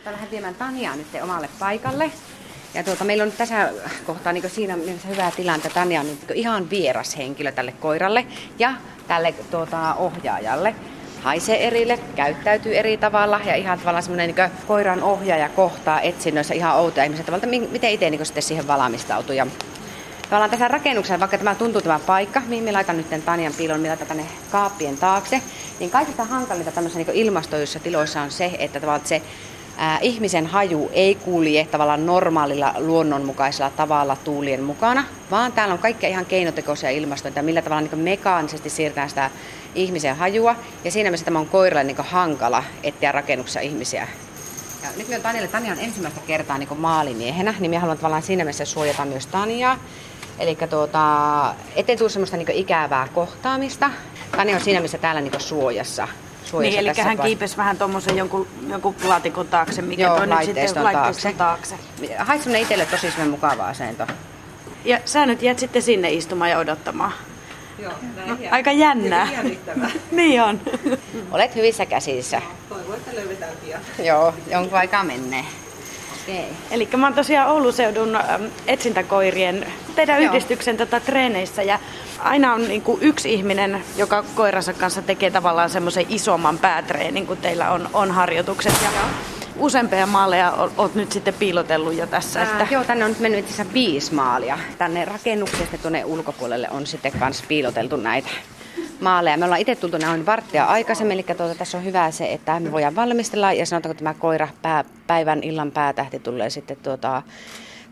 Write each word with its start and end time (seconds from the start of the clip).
Tuota, 0.00 0.12
lähden 0.12 0.30
viemään 0.30 0.54
Tanjaa 0.54 0.96
nyt 0.96 1.06
omalle 1.22 1.48
paikalle. 1.58 2.10
Ja 2.74 2.84
tuota, 2.84 3.04
meillä 3.04 3.22
on 3.22 3.28
nyt 3.28 3.38
tässä 3.38 3.70
kohtaa 4.06 4.32
niin 4.32 4.50
siinä 4.50 4.76
mielessä 4.76 5.08
hyvä 5.08 5.32
tilanne, 5.36 5.66
että 5.66 5.74
Tanja 5.74 6.00
on 6.00 6.06
niin 6.06 6.18
ihan 6.34 6.70
vieras 6.70 7.16
henkilö 7.16 7.52
tälle 7.52 7.72
koiralle 7.72 8.26
ja 8.58 8.74
tälle 9.08 9.34
tuota, 9.50 9.94
ohjaajalle. 9.94 10.74
Haisee 11.22 11.66
erille, 11.66 11.98
käyttäytyy 12.16 12.76
eri 12.76 12.96
tavalla 12.96 13.40
ja 13.44 13.54
ihan 13.54 13.78
tavallaan 13.78 14.02
semmoinen 14.02 14.34
niin 14.34 14.50
koiran 14.66 15.02
ohjaaja 15.02 15.48
kohtaa 15.48 16.00
etsinnöissä 16.00 16.54
ihan 16.54 16.76
outoja 16.76 17.04
ihmisiä 17.04 17.24
tavalla, 17.24 17.46
miten 17.46 17.90
itse 17.90 18.10
niin 18.10 18.26
sitten 18.26 18.42
siihen 18.42 18.66
valmistautuu. 18.66 19.34
Ja 19.34 19.46
tavallaan 20.22 20.50
tässä 20.50 20.68
rakennuksessa, 20.68 21.20
vaikka 21.20 21.38
tämä 21.38 21.54
tuntuu 21.54 21.80
tämä 21.80 21.98
paikka, 21.98 22.42
mihin 22.46 22.64
me 22.64 22.72
laitan 22.72 22.96
nyt 22.96 23.24
Tanjan 23.24 23.54
piilon, 23.54 23.80
me 23.80 23.88
laitan 23.88 24.06
tänne 24.06 24.26
kaappien 24.50 24.96
taakse, 24.96 25.42
niin 25.80 25.90
kaikista 25.90 26.24
hankalinta 26.24 26.72
tämmöisissä 26.72 27.12
niin 27.12 27.26
ilmastoissa 27.26 27.80
tiloissa 27.80 28.20
on 28.20 28.30
se, 28.30 28.50
että 28.58 28.80
tavallaan 28.80 29.06
se 29.06 29.22
ihmisen 30.00 30.46
haju 30.46 30.90
ei 30.92 31.14
kulje 31.14 31.64
tavallaan 31.64 32.06
normaalilla 32.06 32.74
luonnonmukaisella 32.78 33.70
tavalla 33.70 34.16
tuulien 34.16 34.62
mukana, 34.62 35.04
vaan 35.30 35.52
täällä 35.52 35.72
on 35.72 35.78
kaikkea 35.78 36.10
ihan 36.10 36.26
keinotekoisia 36.26 36.90
ilmastointia, 36.90 37.42
millä 37.42 37.62
tavalla 37.62 37.80
niin 37.80 37.98
mekaanisesti 37.98 38.70
siirtää 38.70 39.08
sitä 39.08 39.30
ihmisen 39.74 40.16
hajua. 40.16 40.56
Ja 40.84 40.90
siinä 40.90 41.10
mielessä 41.10 41.24
tämä 41.24 41.38
on 41.38 41.48
koiralle 41.48 41.84
niin 41.84 41.96
hankala 41.96 42.64
etsiä 42.82 43.12
rakennuksessa 43.12 43.60
ihmisiä. 43.60 44.08
Ja 44.82 44.88
nyt 44.96 45.08
me 45.08 45.16
on 45.16 45.22
Tanjalle, 45.22 45.48
Tanja 45.48 45.72
on 45.72 45.78
ensimmäistä 45.80 46.20
kertaa 46.26 46.58
niin 46.58 46.80
maalimiehenä, 46.80 47.54
niin 47.58 47.70
minä 47.70 47.80
haluan 47.80 47.98
tavallaan 47.98 48.22
siinä 48.22 48.44
mielessä 48.44 48.64
suojata 48.64 49.04
myös 49.04 49.26
Tanjaa. 49.26 49.78
Eli 50.38 50.58
tuota, 50.70 51.54
ettei 51.76 51.96
tule 51.96 52.10
semmoista 52.10 52.36
niin 52.36 52.50
ikävää 52.50 53.08
kohtaamista. 53.14 53.90
Tanja 54.36 54.56
on 54.56 54.60
siinä 54.60 54.80
mielessä 54.80 54.98
täällä 54.98 55.20
niin 55.20 55.40
suojassa 55.40 56.08
niin, 56.60 56.78
eli 56.78 56.90
hän 57.02 57.18
kiipesi 57.18 57.56
vähän 57.56 57.78
tuommoisen 57.78 58.16
jonkun, 58.16 58.48
jonkun 58.68 58.94
laatikon 59.04 59.48
taakse, 59.48 59.82
mikä 59.82 60.02
Joo, 60.02 60.12
nyt 60.14 60.20
sitten 60.20 60.34
laitteiston 60.34 60.92
taakse. 60.92 61.32
taakse. 61.32 61.74
Haisi 62.18 62.60
itselle 62.60 62.86
tosi 62.86 63.12
mukava 63.30 63.66
asento. 63.66 64.06
Ja 64.84 64.98
sä 65.04 65.26
nyt 65.26 65.42
jäät 65.42 65.58
sitten 65.58 65.82
sinne 65.82 66.10
istumaan 66.12 66.50
ja 66.50 66.58
odottamaan. 66.58 67.12
Joo, 67.78 67.92
no, 68.26 68.36
aika 68.50 68.72
jännää. 68.72 69.28
niin 70.10 70.42
on. 70.42 70.60
Olet 71.30 71.54
hyvissä 71.56 71.86
käsissä. 71.86 72.42
Toivon, 72.68 72.94
että 72.94 73.14
löydetään 73.14 73.52
pian. 73.64 73.80
Joo, 73.98 74.34
jonkun 74.50 74.78
aikaa 74.78 75.04
menee. 75.04 75.44
Eli 76.70 76.88
mä 76.96 77.06
oon 77.06 77.14
tosiaan 77.14 77.50
Oulun 77.50 77.72
seudun 77.72 78.18
etsintäkoirien 78.66 79.66
teidän 79.94 80.22
Joo. 80.22 80.30
yhdistyksen 80.30 80.76
tota, 80.76 81.00
treeneissä 81.00 81.62
ja 81.62 81.78
aina 82.18 82.54
on 82.54 82.68
niin 82.68 82.82
kuin 82.82 83.02
yksi 83.02 83.32
ihminen, 83.32 83.82
joka 83.96 84.24
koiransa 84.34 84.72
kanssa 84.72 85.02
tekee 85.02 85.30
tavallaan 85.30 85.70
semmoisen 85.70 86.06
isomman 86.08 86.58
päätreenin, 86.58 87.26
kun 87.26 87.36
teillä 87.36 87.70
on, 87.70 87.90
on 87.92 88.10
harjoitukset. 88.10 88.74
Ja 88.82 88.90
useampia 89.56 90.06
maaleja 90.06 90.52
olet 90.76 90.94
nyt 90.94 91.12
sitten 91.12 91.34
piilotellut 91.34 91.94
jo 91.94 92.06
tässä. 92.06 92.40
Ää, 92.40 92.50
että... 92.50 92.74
Joo, 92.74 92.84
tänne 92.84 93.04
on 93.04 93.10
nyt 93.10 93.20
mennyt 93.20 93.50
itse 93.50 93.66
viisi 93.72 94.14
maalia. 94.14 94.58
Tänne 94.78 95.04
rakennuksesta 95.04 95.78
tuonne 95.78 96.04
ulkopuolelle 96.04 96.68
on 96.70 96.86
sitten 96.86 97.12
kanssa 97.12 97.44
piiloteltu 97.48 97.96
näitä 97.96 98.28
maaleja. 99.00 99.36
Me 99.36 99.44
ollaan 99.44 99.60
itse 99.60 99.76
tultu 99.76 99.98
noin 99.98 100.26
varttia 100.26 100.64
aikaisemmin, 100.64 101.14
eli 101.14 101.22
tuota, 101.22 101.54
tässä 101.54 101.78
on 101.78 101.84
hyvä 101.84 102.10
se, 102.10 102.32
että 102.32 102.60
me 102.60 102.72
voidaan 102.72 102.96
valmistella 102.96 103.52
ja 103.52 103.66
sanotaanko 103.66 103.98
tämä 103.98 104.14
koira 104.14 104.48
pää, 104.62 104.84
päivän 105.06 105.42
illan 105.42 105.70
päätähti 105.70 106.18
tulee 106.18 106.50
sitten 106.50 106.76
tuota, 106.82 107.22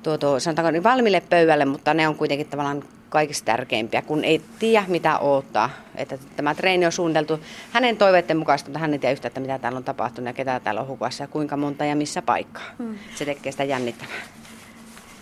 tuota, 0.03 0.41
sanotaanko 0.41 0.71
niin 0.71 0.85
valmiille 0.85 1.21
pöydälle, 1.21 1.65
mutta 1.65 1.95
ne 1.95 2.09
on 2.09 2.15
kuitenkin 2.15 2.47
tavallaan 2.47 2.83
kaikista 3.09 3.47
tärkeimpiä, 3.47 4.03
kun 4.03 4.25
ei 4.25 4.43
tiedä 4.59 4.85
mitä 4.89 5.19
odottaa. 5.19 5.71
Että 5.95 6.19
tämä 6.37 6.55
treeni 6.55 6.87
on 6.87 6.93
suunniteltu 6.93 7.41
hänen 7.73 7.97
toiveiden 7.97 8.37
mukaista, 8.37 8.69
mutta 8.69 8.79
hän 8.79 8.93
ei 8.93 8.99
tiedä 8.99 9.13
yhtä, 9.13 9.29
että 9.29 9.41
mitä 9.41 9.59
täällä 9.59 9.77
on 9.77 9.85
tapahtunut 9.85 10.27
ja 10.27 10.33
ketä 10.33 10.61
täällä 10.61 10.81
on 10.81 10.89
hukassa 10.89 11.25
ja 11.25 11.29
kuinka 11.29 11.57
monta 11.57 11.85
ja 11.85 11.97
missä 11.97 12.23
paikkaa. 12.23 12.65
Hmm. 12.79 12.99
Se 13.15 13.25
tekee 13.25 13.53
sitä 13.53 13.65
jännittävää 13.65 14.38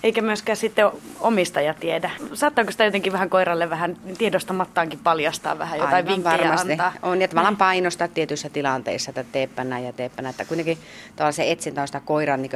eikä 0.07 0.23
myöskään 0.23 0.57
sitten 0.57 0.91
omistaja 1.21 1.75
tiedä. 1.75 2.11
Saattaako 2.35 2.71
sitä 2.71 2.85
jotenkin 2.85 3.13
vähän 3.13 3.31
koiralle 3.31 3.71
vähän 3.71 3.97
tiedostamattaankin 4.19 4.99
paljastaa 4.99 5.59
vähän 5.59 5.79
jotain 5.79 5.95
Aivan 5.95 6.13
vinkkejä 6.13 6.39
varmasti. 6.39 6.73
antaa? 6.73 6.93
On, 7.03 7.21
ja 7.21 7.29
tavallaan 7.29 7.57
painostaa 7.57 8.09
tietyissä 8.09 8.49
tilanteissa, 8.49 9.11
että 9.11 9.25
teepä 9.33 9.65
näin 9.65 9.85
ja 9.85 9.93
teepä 9.93 10.23
näin. 10.23 10.31
Että 10.31 10.45
kuitenkin 10.45 10.79
se 11.31 11.51
etsintä 11.51 11.81
on 11.81 11.87
sitä 11.87 12.01
koiran 12.01 12.43
niin 12.43 12.51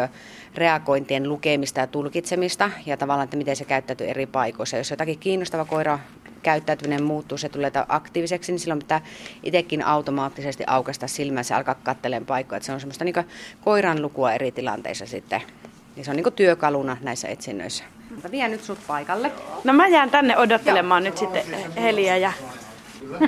reagointien 0.54 1.28
lukemista 1.28 1.80
ja 1.80 1.86
tulkitsemista 1.86 2.70
ja 2.86 2.96
tavallaan, 2.96 3.24
että 3.24 3.36
miten 3.36 3.56
se 3.56 3.64
käyttäytyy 3.64 4.06
eri 4.06 4.26
paikoissa. 4.26 4.76
Jos 4.76 4.90
jotakin 4.90 5.18
kiinnostava 5.18 5.64
koira 5.64 5.98
käyttäytyminen 6.42 7.02
muuttuu, 7.02 7.38
se 7.38 7.48
tulee 7.48 7.72
aktiiviseksi, 7.88 8.52
niin 8.52 8.60
silloin 8.60 8.78
pitää 8.78 9.00
itsekin 9.42 9.86
automaattisesti 9.86 10.64
aukasta 10.66 11.08
silmänsä 11.08 11.54
ja 11.54 11.58
alkaa 11.58 11.74
katselemaan 11.74 12.26
paikkoja. 12.26 12.56
Että 12.56 12.66
se 12.66 12.72
on 12.72 12.80
semmoista 12.80 13.04
niin 13.04 13.14
koiran 13.64 14.02
lukua 14.02 14.32
eri 14.32 14.52
tilanteissa 14.52 15.06
sitten. 15.06 15.42
Niin 16.00 16.04
se 16.04 16.10
on 16.10 16.16
niin 16.16 16.32
työkaluna 16.32 16.96
näissä 17.00 17.28
etsinnöissä. 17.28 17.84
Mutta 18.10 18.30
vien 18.30 18.50
nyt 18.50 18.64
sut 18.64 18.78
paikalle. 18.86 19.32
No 19.64 19.72
mä 19.72 19.86
jään 19.86 20.10
tänne 20.10 20.36
odottelemaan 20.36 21.02
Joo. 21.02 21.10
nyt 21.10 21.18
sitten 21.18 21.44
Heliä 21.76 22.16
ja... 22.16 22.32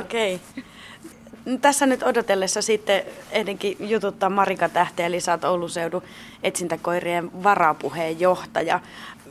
Okei. 0.00 0.34
Okay. 0.34 1.58
Tässä 1.60 1.86
nyt 1.86 2.02
odotellessa 2.02 2.62
sitten 2.62 3.02
etenkin 3.30 3.76
jututtaa 3.80 4.30
Marika 4.30 4.68
Tähte, 4.68 5.06
eli 5.06 5.20
sä 5.20 5.32
oot 5.32 5.44
Oulun 5.44 5.70
seudun 5.70 6.02
etsintäkoirien 6.42 7.42
varapuheenjohtaja. 7.42 8.80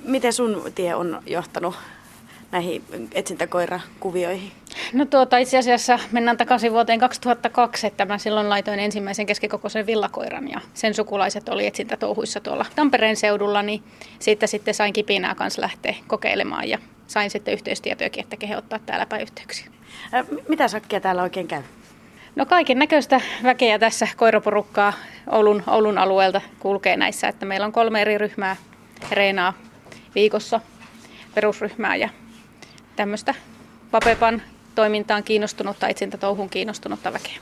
Miten 0.03 0.33
sun 0.33 0.63
tie 0.75 0.95
on 0.95 1.21
johtanut 1.25 1.75
näihin 2.51 2.83
etsintäkoirakuvioihin? 3.13 4.51
No 4.93 5.05
tuota, 5.05 5.37
itse 5.37 5.57
asiassa 5.57 5.99
mennään 6.11 6.37
takaisin 6.37 6.71
vuoteen 6.71 6.99
2002, 6.99 7.87
että 7.87 8.05
mä 8.05 8.17
silloin 8.17 8.49
laitoin 8.49 8.79
ensimmäisen 8.79 9.25
keskikokoisen 9.25 9.85
villakoiran 9.85 10.49
ja 10.49 10.61
sen 10.73 10.93
sukulaiset 10.93 11.49
oli 11.49 11.67
etsintätouhuissa 11.67 12.39
tuolla 12.39 12.65
Tampereen 12.75 13.15
seudulla, 13.15 13.61
niin 13.61 13.83
siitä 14.19 14.47
sitten 14.47 14.73
sain 14.73 14.93
kipinää 14.93 15.35
kanssa 15.35 15.61
lähteä 15.61 15.95
kokeilemaan 16.07 16.69
ja 16.69 16.77
sain 17.07 17.29
sitten 17.29 17.53
yhteystietojakin, 17.53 18.23
että 18.23 18.37
kehe 18.37 18.57
ottaa 18.57 18.79
täälläpä 18.79 19.17
yhteyksiä. 19.17 19.67
Mitä 20.47 20.67
sakkia 20.67 21.01
täällä 21.01 21.23
oikein 21.23 21.47
käy? 21.47 21.61
No 22.35 22.45
kaiken 22.45 22.79
näköistä 22.79 23.21
väkeä 23.43 23.79
tässä 23.79 24.07
koiraporukkaa 24.15 24.93
Oulun, 25.31 25.63
Oulun 25.67 25.97
alueelta 25.97 26.41
kulkee 26.59 26.97
näissä, 26.97 27.27
että 27.27 27.45
meillä 27.45 27.65
on 27.65 27.71
kolme 27.71 28.01
eri 28.01 28.17
ryhmää 28.17 28.55
reenaa 29.11 29.53
viikossa 30.15 30.61
perusryhmää 31.35 31.95
ja 31.95 32.09
tämmöistä 32.95 33.35
Vapepan 33.93 34.41
toimintaan 34.75 35.23
kiinnostunutta, 35.23 35.87
touhun 36.19 36.49
kiinnostunutta 36.49 37.13
väkeä. 37.13 37.37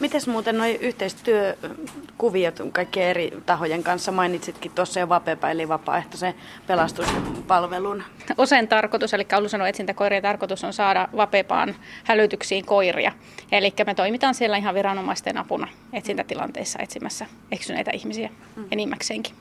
Miten 0.00 0.20
muuten 0.26 0.58
nuo 0.58 0.66
yhteistyökuviot 0.66 2.60
kaikkien 2.72 3.08
eri 3.08 3.32
tahojen 3.46 3.82
kanssa 3.82 4.12
mainitsitkin 4.12 4.72
tuossa 4.74 5.00
jo 5.00 5.08
Vapepa, 5.08 5.50
eli 5.50 5.68
vapaaehtoisen 5.68 6.34
pelastuspalvelun? 6.66 8.02
Osen 8.36 8.68
tarkoitus, 8.68 9.14
eli 9.14 9.26
ollut 9.36 9.50
sanonut 9.50 9.68
etsintäkoirien 9.68 10.22
tarkoitus 10.22 10.64
on 10.64 10.72
saada 10.72 11.08
Vapepaan 11.16 11.74
hälytyksiin 12.04 12.64
koiria. 12.64 13.12
Eli 13.52 13.74
me 13.86 13.94
toimitaan 13.94 14.34
siellä 14.34 14.56
ihan 14.56 14.74
viranomaisten 14.74 15.38
apuna 15.38 15.68
etsintätilanteissa 15.92 16.78
etsimässä 16.82 17.26
eksyneitä 17.52 17.90
ihmisiä 17.94 18.30
mm. 18.56 18.64
enimmäkseenkin 18.70 19.34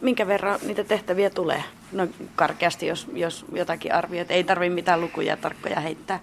minkä 0.00 0.26
verran 0.26 0.58
niitä 0.66 0.84
tehtäviä 0.84 1.30
tulee? 1.30 1.62
No 1.92 2.06
karkeasti, 2.36 2.86
jos, 2.86 3.06
jos 3.12 3.44
jotakin 3.52 3.94
arvioit. 3.94 4.30
Ei 4.30 4.44
tarvitse 4.44 4.74
mitään 4.74 5.00
lukuja 5.00 5.36
tarkkoja 5.36 5.80
heittää. 5.80 6.20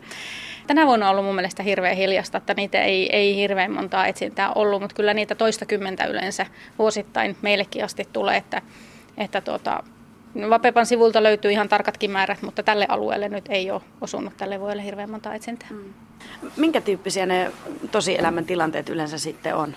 Tänä 0.67 0.85
vuonna 0.85 1.05
on 1.05 1.11
ollut 1.11 1.25
mun 1.25 1.35
mielestä 1.35 1.63
hirveän 1.63 1.97
hiljasta, 1.97 2.37
että 2.37 2.53
niitä 2.53 2.81
ei, 2.81 3.15
ei 3.15 3.35
hirveän 3.35 3.71
montaa 3.71 4.07
etsintää 4.07 4.53
ollut, 4.53 4.81
mutta 4.81 4.95
kyllä 4.95 5.13
niitä 5.13 5.35
toista 5.35 5.65
kymmentä 5.65 6.05
yleensä 6.05 6.45
vuosittain 6.79 7.37
meillekin 7.41 7.83
asti 7.83 8.07
tulee, 8.13 8.37
että, 8.37 8.61
että 9.17 9.41
tuota, 9.41 9.83
Vapepan 10.49 10.85
sivulta 10.85 11.23
löytyy 11.23 11.51
ihan 11.51 11.69
tarkatkin 11.69 12.11
määrät, 12.11 12.41
mutta 12.41 12.63
tälle 12.63 12.85
alueelle 12.89 13.29
nyt 13.29 13.45
ei 13.49 13.71
ole 13.71 13.81
osunut 14.01 14.37
tälle 14.37 14.59
vuodelle 14.59 14.83
hirveän 14.83 15.09
monta 15.09 15.33
etsintää. 15.33 15.67
Hmm. 15.69 15.93
Minkä 16.57 16.81
tyyppisiä 16.81 17.25
ne 17.25 17.51
tosielämän 17.91 18.45
tilanteet 18.45 18.89
yleensä 18.89 19.17
sitten 19.17 19.55
on? 19.55 19.75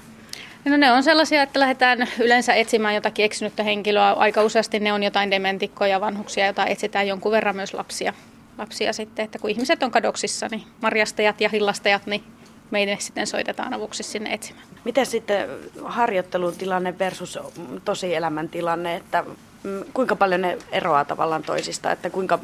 No 0.67 0.77
ne 0.77 0.93
on 0.93 1.03
sellaisia, 1.03 1.43
että 1.43 1.61
lähdetään 1.61 2.09
yleensä 2.21 2.55
etsimään 2.55 2.95
jotakin 2.95 3.25
eksynyttä 3.25 3.63
henkilöä. 3.63 4.13
Aika 4.13 4.43
useasti 4.43 4.81
ne 4.81 4.93
on 4.93 5.03
jotain 5.03 5.31
dementikkoja, 5.31 6.01
vanhuksia, 6.01 6.45
joita 6.45 6.67
etsitään 6.67 7.09
jonkun 7.09 7.33
verran 7.33 7.57
myös 7.57 7.75
lapsia. 7.75 8.13
lapsia 8.59 8.93
sitten, 8.93 9.25
että 9.25 9.39
kun 9.39 9.51
ihmiset 9.51 9.83
on 9.83 9.91
kadoksissa, 9.91 10.49
niin 10.51 10.63
marjastajat 10.83 11.41
ja 11.41 11.49
hillastajat, 11.49 12.07
niin 12.07 12.25
meidän 12.71 13.01
sitten 13.01 13.27
soitetaan 13.27 13.75
avuksi 13.75 14.03
sinne 14.03 14.33
etsimään. 14.33 14.67
Miten 14.85 15.07
sitten 15.07 15.49
harjoittelun 15.85 16.57
tilanne 16.57 16.99
versus 16.99 17.39
tosielämän 17.85 18.49
tilanne, 18.49 18.97
että 18.97 19.25
mm, 19.63 19.85
kuinka 19.95 20.17
paljon 20.17 20.41
ne 20.41 20.59
eroaa 20.73 21.05
tavallaan 21.05 21.43
toisista, 21.43 21.93
että 21.93 22.11
kuinka 22.11 22.39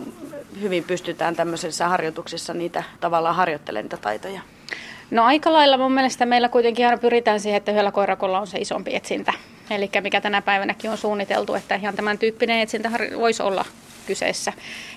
hyvin 0.60 0.84
pystytään 0.84 1.36
tämmöisissä 1.36 1.88
harjoituksissa 1.88 2.54
niitä 2.54 2.82
tavallaan 3.00 3.36
harjoittelemaan 3.36 3.84
niitä 3.84 3.96
taitoja? 3.96 4.40
No 5.12 5.24
aika 5.24 5.52
lailla 5.52 5.78
mun 5.78 5.92
mielestä 5.92 6.26
meillä 6.26 6.48
kuitenkin 6.48 6.86
aina 6.86 6.98
pyritään 6.98 7.40
siihen, 7.40 7.56
että 7.56 7.72
yhdellä 7.72 7.92
koirakolla 7.92 8.40
on 8.40 8.46
se 8.46 8.58
isompi 8.58 8.94
etsintä. 8.94 9.32
Eli 9.70 9.90
mikä 10.00 10.20
tänä 10.20 10.42
päivänäkin 10.42 10.90
on 10.90 10.98
suunniteltu, 10.98 11.54
että 11.54 11.74
ihan 11.74 11.96
tämän 11.96 12.18
tyyppinen 12.18 12.60
etsintä 12.60 12.90
voisi 13.18 13.42
olla 13.42 13.64
kyseessä. 14.06 14.52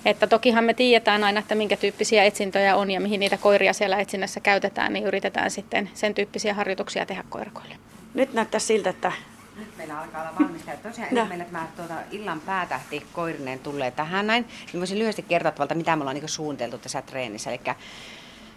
Että 0.05 0.27
tokihan 0.27 0.63
me 0.63 0.73
tiedetään 0.73 1.23
aina, 1.23 1.39
että 1.39 1.55
minkä 1.55 1.77
tyyppisiä 1.77 2.23
etsintöjä 2.23 2.75
on 2.75 2.91
ja 2.91 2.99
mihin 3.01 3.19
niitä 3.19 3.37
koiria 3.37 3.73
siellä 3.73 3.97
etsinnässä 3.97 4.39
käytetään, 4.39 4.93
niin 4.93 5.05
yritetään 5.05 5.51
sitten 5.51 5.89
sen 5.93 6.13
tyyppisiä 6.13 6.53
harjoituksia 6.53 7.05
tehdä 7.05 7.23
koirakoille. 7.29 7.75
Nyt 8.13 8.33
näyttää 8.33 8.59
siltä, 8.59 8.89
että 8.89 9.11
Nyt 9.59 9.77
meillä 9.77 9.99
alkaa 9.99 10.21
olla 10.21 10.39
valmista. 10.39 10.71
Ja 10.71 10.77
tosiaan 10.77 11.09
No. 11.11 11.25
meillä 11.25 11.45
tämä 11.45 11.67
tuota, 11.75 11.93
illan 12.11 12.39
päätähti 12.39 13.05
koirinen 13.13 13.59
tulee 13.59 13.91
tähän 13.91 14.27
näin. 14.27 14.45
Niin 14.73 14.79
voisin 14.81 14.99
lyhyesti 14.99 15.21
kertoa 15.21 15.51
tavallaan, 15.51 15.77
mitä 15.77 15.95
me 15.95 16.01
ollaan 16.01 16.15
niin 16.15 16.29
suunniteltu 16.29 16.77
tässä 16.77 17.01
treenissä. 17.01 17.49
Eli 17.49 17.59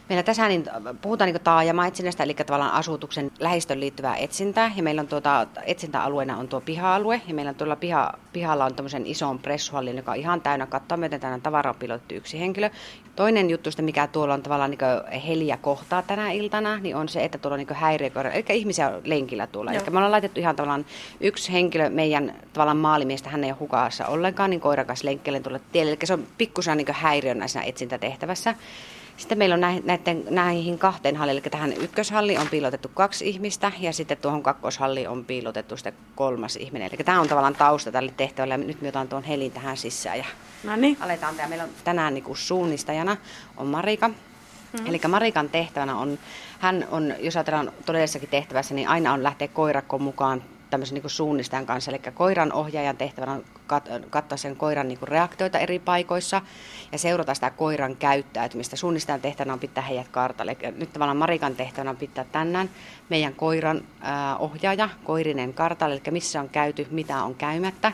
Meillä 0.09 0.23
tässä 0.23 0.49
niin, 0.49 0.65
puhutaan 1.03 1.33
niin 1.33 1.43
taajama-etsinnästä, 1.43 2.23
eli 2.23 2.35
tavallaan 2.35 2.73
asutuksen 2.73 3.31
lähistön 3.39 3.81
liittyvää 3.81 4.17
etsintää. 4.17 4.73
Ja 4.77 4.83
meillä 4.83 5.01
on 5.01 5.09
tuota, 5.09 5.47
etsintäalueena 5.67 6.37
on 6.37 6.49
tuo 6.49 6.61
piha-alue, 6.61 7.21
ja 7.29 7.35
meillä 7.35 7.49
on 7.49 7.55
tuolla 7.55 7.77
piha, 7.77 8.13
pihalla 8.33 8.65
on 8.65 8.75
tämmöisen 8.75 9.07
ison 9.07 9.39
pressuhallin, 9.39 9.97
joka 9.97 10.11
on 10.11 10.17
ihan 10.17 10.41
täynnä 10.41 10.67
kattoa 10.67 10.97
myöten 10.97 11.21
täynnä 11.21 11.39
tavaraa 11.39 11.75
pilotettu 11.75 12.15
yksi 12.15 12.41
henkilö. 12.41 12.71
Toinen 13.17 13.51
juttu, 13.51 13.71
sitä, 13.71 13.83
mikä 13.83 14.07
tuolla 14.07 14.35
on 14.35 14.43
tavallaan 14.43 14.71
niin 14.71 15.23
heliä 15.27 15.57
kohtaa 15.57 16.03
tänä 16.03 16.31
iltana, 16.31 16.79
niin 16.79 16.97
on 16.97 17.09
se, 17.09 17.25
että 17.25 17.39
tuolla 17.39 17.55
on 17.55 17.59
niin 17.59 17.77
häiriökoira, 17.77 18.31
eli 18.31 18.45
ihmisiä 18.51 18.89
on 18.89 19.01
lenkillä 19.05 19.47
tuolla. 19.47 19.73
Eli 19.73 19.81
me 19.91 19.97
ollaan 19.97 20.13
laitettu 20.13 20.41
ihan 20.41 20.57
tavallaan 20.57 20.87
yksi 21.21 21.53
henkilö, 21.53 21.91
meidän 21.91 22.35
tavallaan 22.53 22.77
maalimiestä, 22.77 23.31
hän 23.31 23.45
ei 23.45 23.51
ole 23.51 23.59
hukassa 23.61 24.07
ollenkaan, 24.07 24.51
niin 24.51 24.61
koiran 24.61 24.87
kanssa 24.87 25.07
lenkkeelle 25.07 25.41
tuolla 25.41 25.61
tielle. 25.73 25.91
Eli 25.91 25.99
se 26.05 26.13
on 26.13 26.27
pikkusen 26.39 26.77
niin 26.77 26.87
häiriönä 26.91 27.49
siinä 27.49 27.67
etsintätehtävässä. 27.67 28.55
Sitten 29.19 29.39
meillä 29.39 29.55
on 29.55 29.61
näiden, 29.61 30.25
näihin 30.31 30.79
kahteen 30.79 31.17
halliin, 31.17 31.39
eli 31.39 31.51
tähän 31.51 31.73
ykköshalliin 31.73 32.41
on 32.41 32.49
piilotettu 32.49 32.91
kaksi 32.95 33.29
ihmistä 33.29 33.73
ja 33.79 33.93
sitten 33.93 34.19
tuohon 34.19 34.43
kakkoshalliin 34.43 35.09
on 35.09 35.25
piilotettu 35.25 35.77
sitten 35.77 35.95
kolmas 36.15 36.57
ihminen. 36.57 36.91
Eli 36.93 37.05
tämä 37.05 37.21
on 37.21 37.29
tavallaan 37.29 37.55
tausta 37.55 37.93
tälle 37.93 38.13
tehtävälle 38.17 38.55
ja 38.55 38.59
nyt 38.59 38.81
me 38.81 38.89
otan 38.89 39.09
tuon 39.09 39.23
helin 39.23 39.53
tähän 39.53 39.77
sisään 39.77 40.19
ja 40.19 40.25
no 40.65 40.77
niin, 40.77 40.97
aletaan. 41.01 41.37
Ja 41.37 41.49
meillä 41.49 41.65
on 41.65 41.71
tänään 41.85 42.15
niin 42.15 42.25
kuin 42.25 42.37
suunnistajana 42.37 43.17
on 43.57 43.67
Marika. 43.67 44.09
Mm. 44.09 44.87
Eli 44.87 45.01
Marikan 45.09 45.49
tehtävänä 45.49 45.97
on, 45.97 46.19
hän 46.59 46.87
on, 46.91 47.15
jos 47.21 47.37
ajatellaan 47.37 47.73
todellisessakin 47.87 48.29
tehtävässä, 48.29 48.75
niin 48.75 48.89
aina 48.89 49.13
on 49.13 49.23
lähteä 49.23 49.49
koirakon 49.49 50.03
mukaan 50.03 50.43
tämmöisen 50.71 50.95
niin 50.95 51.11
suunnistajan 51.11 51.67
kanssa. 51.67 51.91
Eli 51.91 52.01
koiran 52.15 52.53
ohjaajan 52.53 52.97
tehtävänä 52.97 53.33
on 53.33 53.45
kat- 53.73 54.07
katsoa 54.11 54.39
sen 54.39 54.57
koiran 54.57 54.89
niin 54.89 54.99
reaktioita 55.03 55.59
eri 55.59 55.79
paikoissa 55.79 56.43
ja 56.93 56.99
seurata 56.99 57.35
sitä 57.35 57.51
koiran 57.51 57.97
käyttäytymistä. 57.97 58.77
Suunnistajan 58.77 59.21
tehtävänä 59.21 59.53
on 59.53 59.61
pitää 59.61 59.85
heidät 59.85 60.09
kartalle. 60.09 60.57
Eli 60.61 60.73
nyt 60.73 60.93
tavallaan 60.93 61.17
Marikan 61.17 61.57
tehtävänä 61.57 61.91
on 61.91 61.97
pitää 61.97 62.25
tänään 62.25 62.71
meidän 63.09 63.35
koiran 63.35 63.77
äh, 63.77 64.43
ohjaaja, 64.43 64.89
koirinen 65.05 65.55
kartalle, 65.55 65.95
eli 65.95 66.03
missä 66.11 66.41
on 66.41 66.49
käyty, 66.49 66.87
mitä 66.91 67.23
on 67.23 67.35
käymättä. 67.35 67.93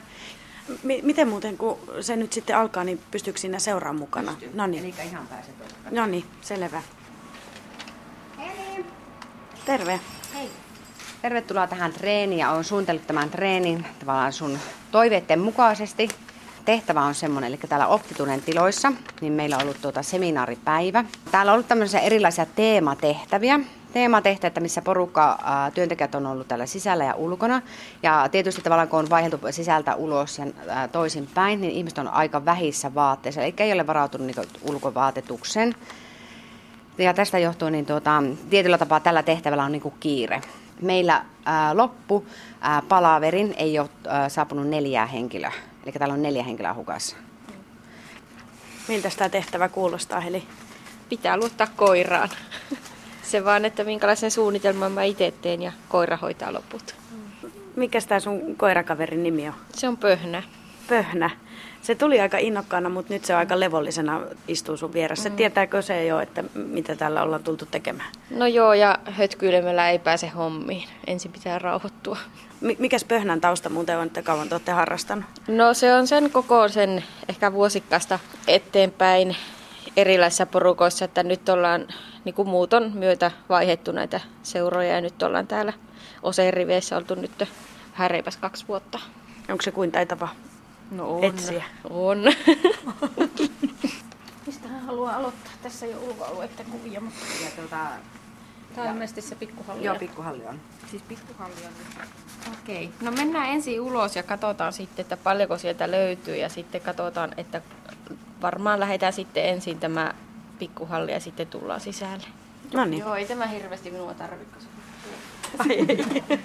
M- 0.68 1.02
miten 1.02 1.28
muuten, 1.28 1.58
kun 1.58 1.78
se 2.00 2.16
nyt 2.16 2.32
sitten 2.32 2.56
alkaa, 2.56 2.84
niin 2.84 3.00
pystyykö 3.10 3.40
siinä 3.40 3.58
seuraamaan 3.58 4.00
mukana? 4.00 4.34
No 4.54 4.66
niin, 4.66 4.84
Eli 4.84 4.94
ihan 5.04 5.26
pääset 5.26 5.54
no 5.90 6.06
niin, 6.06 6.24
selvä. 6.40 6.82
Terve. 9.66 10.00
Tervetuloa 11.24 11.66
tähän 11.66 11.92
treeniin 11.92 12.38
ja 12.38 12.50
olen 12.50 12.64
suunnitellut 12.64 13.06
tämän 13.06 13.30
treenin 13.30 13.86
tavallaan 13.98 14.32
sun 14.32 14.58
toiveiden 14.90 15.40
mukaisesti. 15.40 16.08
Tehtävä 16.64 17.02
on 17.02 17.14
semmoinen, 17.14 17.48
eli 17.48 17.60
täällä 17.68 17.86
Optitunen 17.86 18.42
tiloissa, 18.42 18.92
niin 19.20 19.32
meillä 19.32 19.56
on 19.56 19.62
ollut 19.62 19.82
tuota 19.82 20.02
seminaaripäivä. 20.02 21.04
Täällä 21.30 21.52
on 21.52 21.54
ollut 21.54 21.68
tämmöisiä 21.68 22.00
erilaisia 22.00 22.46
teematehtäviä. 22.46 23.60
Teematehtäviä, 23.92 24.60
missä 24.60 24.82
porukka, 24.82 25.38
työntekijät 25.74 26.14
on 26.14 26.26
ollut 26.26 26.48
täällä 26.48 26.66
sisällä 26.66 27.04
ja 27.04 27.14
ulkona. 27.14 27.62
Ja 28.02 28.28
tietysti 28.28 28.62
tavallaan 28.62 28.88
kun 28.88 28.98
on 28.98 29.10
vaihdeltu 29.10 29.38
sisältä 29.50 29.94
ulos 29.94 30.38
ja 30.38 30.44
toisinpäin, 30.92 31.60
niin 31.60 31.72
ihmiset 31.72 31.98
on 31.98 32.08
aika 32.08 32.44
vähissä 32.44 32.94
vaatteissa, 32.94 33.42
eli 33.42 33.54
ei 33.58 33.72
ole 33.72 33.86
varautunut 33.86 34.26
niin 34.26 34.48
ulkovaatetukseen. 34.62 35.74
Ja 36.98 37.14
tästä 37.14 37.38
johtuu, 37.38 37.68
niin 37.68 37.86
tuota, 37.86 38.22
tietyllä 38.50 38.78
tapaa 38.78 39.00
tällä 39.00 39.22
tehtävällä 39.22 39.64
on 39.64 39.72
niin 39.72 39.92
kiire. 40.00 40.42
Meillä 40.80 41.24
ää, 41.44 41.76
loppu 41.76 42.26
ää, 42.60 42.82
palaverin 42.88 43.54
ei 43.56 43.78
ole 43.78 43.88
ää, 44.08 44.28
saapunut 44.28 44.68
neljää 44.68 45.06
henkilöä. 45.06 45.52
Eli 45.84 45.92
täällä 45.92 46.14
on 46.14 46.22
neljä 46.22 46.42
henkilöä 46.42 46.74
hukassa. 46.74 47.16
Miltä 48.88 49.10
tämä 49.16 49.28
tehtävä 49.28 49.68
kuulostaa, 49.68 50.20
Heli? 50.20 50.42
Pitää 51.08 51.36
luottaa 51.36 51.66
koiraan. 51.76 52.28
Se 53.22 53.44
vaan, 53.44 53.64
että 53.64 53.84
minkälaisen 53.84 54.30
suunnitelman 54.30 54.92
mä 54.92 55.02
itse 55.02 55.34
teen 55.42 55.62
ja 55.62 55.72
koira 55.88 56.16
hoitaa 56.16 56.52
loput. 56.52 56.94
Mikä 57.76 58.00
tämä 58.00 58.20
sun 58.20 58.56
koirakaverin 58.56 59.22
nimi 59.22 59.48
on? 59.48 59.54
Se 59.74 59.88
on 59.88 59.96
pöhnä. 59.96 60.42
Pöhnä. 60.88 61.30
Se 61.84 61.94
tuli 61.94 62.20
aika 62.20 62.38
innokkaana, 62.38 62.88
mutta 62.88 63.12
nyt 63.12 63.24
se 63.24 63.32
on 63.32 63.38
aika 63.38 63.60
levollisena 63.60 64.20
istuu 64.48 64.76
sun 64.76 64.92
vieressä. 64.92 65.28
Mm. 65.28 65.36
Tietääkö 65.36 65.82
se 65.82 66.06
jo, 66.06 66.20
että 66.20 66.44
mitä 66.54 66.96
täällä 66.96 67.22
ollaan 67.22 67.44
tultu 67.44 67.66
tekemään? 67.66 68.12
No 68.30 68.46
joo, 68.46 68.74
ja 68.74 68.98
hötkyilemällä 69.04 69.90
ei 69.90 69.98
pääse 69.98 70.28
hommiin. 70.28 70.88
Ensin 71.06 71.32
pitää 71.32 71.58
rauhoittua. 71.58 72.18
M- 72.60 72.78
mikäs 72.78 73.04
pöhnän 73.04 73.40
tausta 73.40 73.68
muuten 73.68 73.98
on, 73.98 74.06
että 74.06 74.22
kauan 74.22 74.48
te 74.48 74.54
olette 74.54 74.72
harrastanut? 74.72 75.24
No 75.48 75.74
se 75.74 75.94
on 75.94 76.06
sen 76.06 76.30
koko 76.30 76.68
sen 76.68 77.04
ehkä 77.28 77.52
vuosikkaasta 77.52 78.18
eteenpäin 78.48 79.36
erilaisissa 79.96 80.46
porukoissa, 80.46 81.04
että 81.04 81.22
nyt 81.22 81.48
ollaan 81.48 81.88
niin 82.24 82.34
kuin 82.34 82.48
muuton 82.48 82.90
myötä 82.94 83.30
vaihettu 83.48 83.92
näitä 83.92 84.20
seuroja 84.42 84.94
ja 84.94 85.00
nyt 85.00 85.22
ollaan 85.22 85.46
täällä 85.46 85.72
oseen 86.22 86.54
riveissä 86.54 86.96
oltu 86.96 87.14
nyt 87.14 87.48
vähän 87.98 88.22
kaksi 88.40 88.68
vuotta. 88.68 88.98
Onko 89.50 89.62
se 89.62 89.70
kuin 89.70 89.92
taitava 89.92 90.28
No 90.90 91.18
etsiä? 91.22 91.64
On. 91.90 92.18
Mistä 94.46 94.68
hän 94.68 94.80
haluaa 94.86 95.16
aloittaa? 95.16 95.52
Tässä 95.62 95.86
jo 95.86 95.98
ulkoalueiden 96.00 96.66
kuvia, 96.70 97.00
mutta 97.00 97.20
Ja 97.44 97.50
tuota, 97.56 97.76
Tämä 98.74 98.86
on 98.86 98.92
ilmeisesti 98.94 99.22
se 99.22 99.34
pikkuhalli. 99.34 99.84
joo, 99.84 99.94
pikkuhalli 99.96 100.46
on. 100.46 100.60
siis 100.90 101.02
pikkuhalli 101.02 101.54
on 101.66 101.72
nyt. 101.78 102.08
Okei. 102.62 102.90
No 103.00 103.10
mennään 103.10 103.48
ensin 103.50 103.80
ulos 103.80 104.16
ja 104.16 104.22
katsotaan 104.22 104.72
sitten, 104.72 105.02
että 105.02 105.16
paljonko 105.16 105.58
sieltä 105.58 105.90
löytyy 105.90 106.36
ja 106.36 106.48
sitten 106.48 106.80
katsotaan, 106.80 107.34
että 107.36 107.62
varmaan 108.42 108.80
lähdetään 108.80 109.12
sitten 109.12 109.44
ensin 109.44 109.78
tämä 109.80 110.14
pikkuhalli 110.58 111.12
ja 111.12 111.20
sitten 111.20 111.46
tullaan 111.46 111.80
sisälle. 111.80 112.26
No 112.74 112.84
niin. 112.84 113.00
Joo, 113.00 113.14
ei 113.14 113.26
tämä 113.26 113.46
hirveästi 113.46 113.90
minua 113.90 114.14
tarvitse. 114.14 114.66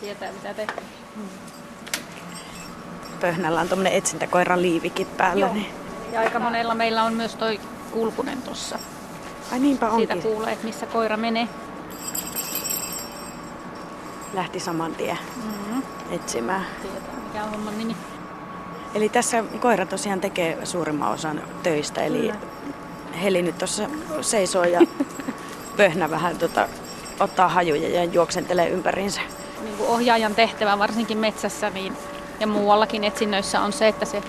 Tietää 0.00 0.32
mitä 0.32 0.54
tehdään. 0.54 0.82
Pöhnällä 3.20 3.60
on 3.60 3.68
tuommoinen 3.68 3.92
etsintäkoiran 3.92 4.62
liivikin 4.62 5.06
päällä. 5.06 5.46
Joo. 5.46 5.54
Niin. 5.54 5.66
Ja 6.12 6.20
aika 6.20 6.38
monella 6.38 6.74
meillä 6.74 7.04
on 7.04 7.14
myös 7.14 7.34
toi 7.36 7.60
kulkunen 7.90 8.42
tuossa. 8.42 8.78
Ai 9.52 9.58
niinpä 9.58 9.90
Siitä 9.96 10.14
onkin. 10.14 10.32
kuulee, 10.32 10.52
että 10.52 10.66
missä 10.66 10.86
koira 10.86 11.16
menee. 11.16 11.48
Lähti 14.34 14.60
saman 14.60 14.94
tien 14.94 15.18
Mm-hmm. 15.36 15.82
etsimään. 16.10 16.66
Tietää 16.82 17.14
mikä 17.26 17.44
on 17.44 17.50
homman 17.50 17.78
nimi. 17.78 17.96
Eli 18.94 19.08
tässä 19.08 19.44
koira 19.60 19.86
tosiaan 19.86 20.20
tekee 20.20 20.58
suurimman 20.66 21.12
osan 21.12 21.42
töistä. 21.62 22.02
Eli 22.02 22.32
Heli 23.22 23.42
nyt 23.42 23.58
tuossa 23.58 23.82
seisoo 24.20 24.64
ja 24.64 24.80
pöhnä 25.76 26.10
vähän 26.10 26.38
tota, 26.38 26.68
ottaa 27.20 27.48
hajuja 27.48 27.88
ja 27.88 28.04
juoksentelee 28.04 28.68
ympäriinsä. 28.68 29.20
niin 29.62 29.76
kuin 29.76 29.88
ohjaajan 29.90 30.34
tehtävä 30.34 30.78
varsinkin 30.78 31.18
metsässä 31.18 31.70
niin, 31.70 31.96
ja 32.40 32.46
muuallakin 32.46 33.04
etsinnöissä 33.04 33.60
on 33.60 33.72
se, 33.72 33.88
että 33.88 34.04
se 34.04 34.22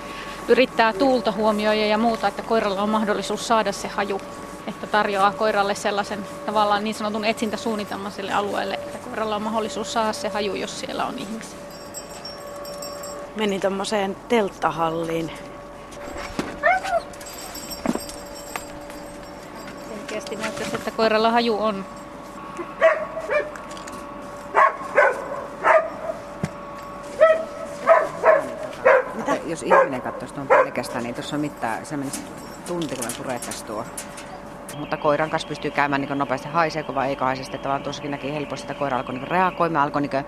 yrittää 0.47 0.93
tuulta 0.93 1.31
huomioida 1.31 1.85
ja 1.85 1.97
muuta, 1.97 2.27
että 2.27 2.41
koiralla 2.41 2.81
on 2.81 2.89
mahdollisuus 2.89 3.47
saada 3.47 3.71
se 3.71 3.87
haju. 3.87 4.21
Että 4.67 4.87
tarjoaa 4.87 5.31
koiralle 5.31 5.75
sellaisen 5.75 6.25
tavallaan 6.45 6.83
niin 6.83 6.95
sanotun 6.95 7.25
etsintäsuunnitelman 7.25 8.11
sille 8.11 8.33
alueelle, 8.33 8.73
että 8.73 8.97
koiralla 8.97 9.35
on 9.35 9.41
mahdollisuus 9.41 9.93
saada 9.93 10.13
se 10.13 10.29
haju, 10.29 10.55
jos 10.55 10.79
siellä 10.79 11.05
on 11.05 11.19
ihmisiä. 11.19 11.59
Meni 13.35 13.59
tuommoiseen 13.59 14.15
telttahalliin. 14.29 15.31
Selkeästi 19.89 20.35
näyttäisi, 20.35 20.75
että 20.75 20.91
koiralla 20.91 21.31
haju 21.31 21.57
on. 21.63 21.85
Mitä? 29.13 29.41
Jos 29.61 29.79
ihminen 29.79 30.01
katsoisi 30.01 30.33
tuon 30.33 30.47
pelkästään, 30.47 31.03
niin 31.03 31.15
tuossa 31.15 31.35
on 31.35 31.41
mitään, 31.41 31.85
se 31.85 31.97
menisi 31.97 32.21
tunti, 32.67 32.95
kun 32.95 33.05
tuo. 33.67 33.85
Mutta 34.77 34.97
koiran 34.97 35.29
kanssa 35.29 35.47
pystyy 35.47 35.71
käymään 35.71 36.01
niin 36.01 36.17
nopeasti 36.17 36.47
haiseeko 36.47 36.95
vai 36.95 37.09
eikö 37.09 37.25
haise. 37.25 37.43
Sitten 37.43 37.63
vaan 37.63 37.83
tuossakin 37.83 38.11
näki 38.11 38.33
helposti, 38.33 38.63
että 38.63 38.79
koira 38.79 38.97
alkoi 38.97 39.15
niin 39.15 39.27
reagoimaan, 39.27 39.83
alkoi 39.83 40.01
niin 40.01 40.25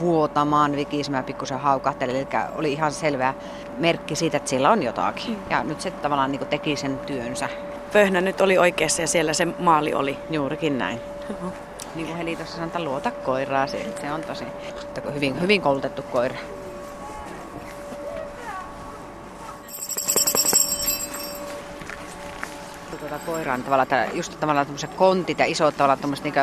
vuotamaan, 0.00 0.76
vikisemään, 0.76 1.24
pikkusen 1.24 1.58
haukahteli. 1.58 2.18
Eli 2.18 2.26
oli 2.54 2.72
ihan 2.72 2.92
selvä 2.92 3.34
merkki 3.78 4.16
siitä, 4.16 4.36
että 4.36 4.50
sillä 4.50 4.70
on 4.70 4.82
jotakin. 4.82 5.38
Ja 5.50 5.64
nyt 5.64 5.80
se 5.80 5.90
tavallaan 5.90 6.32
niin 6.32 6.46
teki 6.46 6.76
sen 6.76 6.98
työnsä. 6.98 7.48
Pöhnä 7.92 8.20
nyt 8.20 8.40
oli 8.40 8.58
oikeassa 8.58 9.02
ja 9.02 9.08
siellä 9.08 9.32
se 9.32 9.46
maali 9.58 9.94
oli. 9.94 10.18
Juurikin 10.30 10.78
näin. 10.78 11.00
Niin 11.94 12.06
kuin 12.06 12.18
Heli 12.18 12.36
tuossa 12.36 12.54
sanoi, 12.54 12.66
että 12.66 12.84
luota 12.84 13.10
koiraa, 13.10 13.66
se, 13.66 13.86
se 14.00 14.12
on 14.12 14.22
tosi 14.22 14.44
hyvin, 15.14 15.40
hyvin 15.40 15.62
koulutettu 15.62 16.02
koira. 16.02 16.36
Koiraa, 23.26 23.56
niin 23.56 23.64
tavallaan 23.64 23.88
tää, 23.88 24.08
just 24.12 24.40
tavallaan 24.40 24.66
tämmöiset 24.66 24.94
kontit 24.94 25.38
ja 25.38 25.44
isot 25.44 25.76
tavallaan 25.76 25.98
tämmöiset 25.98 26.24
niin 26.24 26.34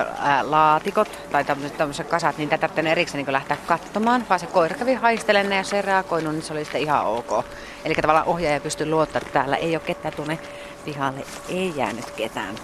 laatikot 0.41 1.09
tai 1.31 1.43
tämmöiset, 1.43 1.77
tämmöiset 1.77 2.07
kasat, 2.07 2.37
niin 2.37 2.49
tätä 2.49 2.67
tarvitsee 2.67 2.91
erikseen 2.91 3.25
niin 3.25 3.33
lähteä 3.33 3.57
katsomaan, 3.67 4.25
vaan 4.29 4.39
se 4.39 4.45
koira 4.45 4.75
kävi 4.75 4.93
haistelemaan 4.93 5.57
ja 5.57 5.63
se 5.63 5.81
reagoinut, 5.81 6.33
niin 6.33 6.43
se 6.43 6.53
oli 6.53 6.65
sitten 6.65 6.81
ihan 6.81 7.05
ok. 7.05 7.45
Eli 7.85 7.95
tavallaan 7.95 8.27
ohjaaja 8.27 8.59
pystyy 8.59 8.89
luottaa, 8.89 9.21
että 9.21 9.33
täällä 9.33 9.55
ei 9.55 9.75
ole 9.75 9.83
ketään 9.85 10.13
tuonne 10.13 10.39
pihalle, 10.85 11.25
ei 11.49 11.73
jäänyt 11.75 12.11
ketään. 12.11 12.55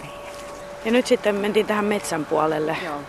Ja 0.86 0.92
nyt 0.92 1.08
sitten 1.08 1.36
mentiin 1.36 1.66
tähän 1.66 1.86
metsän 1.86 2.26
puolelle. 2.26 2.78
Joo. 2.86 3.02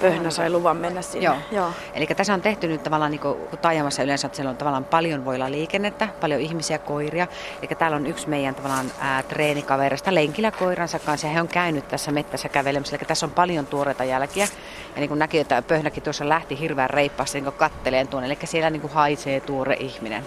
Pöhnä 0.00 0.30
sai 0.30 0.50
luvan 0.50 0.76
mennä 0.76 1.02
sinne. 1.02 1.24
Joo. 1.24 1.36
Joo. 1.52 1.70
Eli 1.94 2.06
tässä 2.06 2.34
on 2.34 2.42
tehty 2.42 2.68
nyt 2.68 2.82
tavallaan, 2.82 3.10
niin 3.10 3.20
kuin 3.20 3.38
taajamassa 3.62 4.02
yleensä, 4.02 4.26
että 4.26 4.36
siellä 4.36 4.50
on 4.50 4.56
tavallaan 4.56 4.84
paljon 4.84 5.24
voilla 5.24 5.50
liikennettä, 5.50 6.08
paljon 6.20 6.40
ihmisiä, 6.40 6.78
koiria. 6.78 7.26
Eli 7.62 7.68
täällä 7.78 7.96
on 7.96 8.06
yksi 8.06 8.28
meidän 8.28 8.54
tavallaan 8.54 8.92
ää, 9.00 9.22
treenikaverista 9.22 10.14
lenkillä 10.14 10.50
koiransa 10.50 10.98
kanssa 10.98 11.26
ja 11.26 11.32
he 11.32 11.40
on 11.40 11.48
käynyt 11.48 11.88
tässä 11.88 12.12
mettässä 12.12 12.48
kävelemässä. 12.48 12.96
Eli 12.96 13.04
tässä 13.06 13.26
on 13.26 13.32
paljon 13.32 13.66
tuoreita 13.66 14.04
jälkiä. 14.04 14.48
Ja 14.94 15.00
niin 15.00 15.08
kuin 15.08 15.18
näki, 15.18 15.38
että 15.38 15.62
pöhnäkin 15.62 16.02
tuossa 16.02 16.28
lähti 16.28 16.60
hirveän 16.60 16.90
reippaasti 16.90 17.40
niin 17.40 17.52
katteleen 17.52 18.08
tuonne. 18.08 18.26
Eli 18.26 18.38
siellä 18.44 18.70
niin 18.70 18.80
kuin 18.80 18.92
haisee 18.92 19.40
tuore 19.40 19.76
ihminen. 19.80 20.24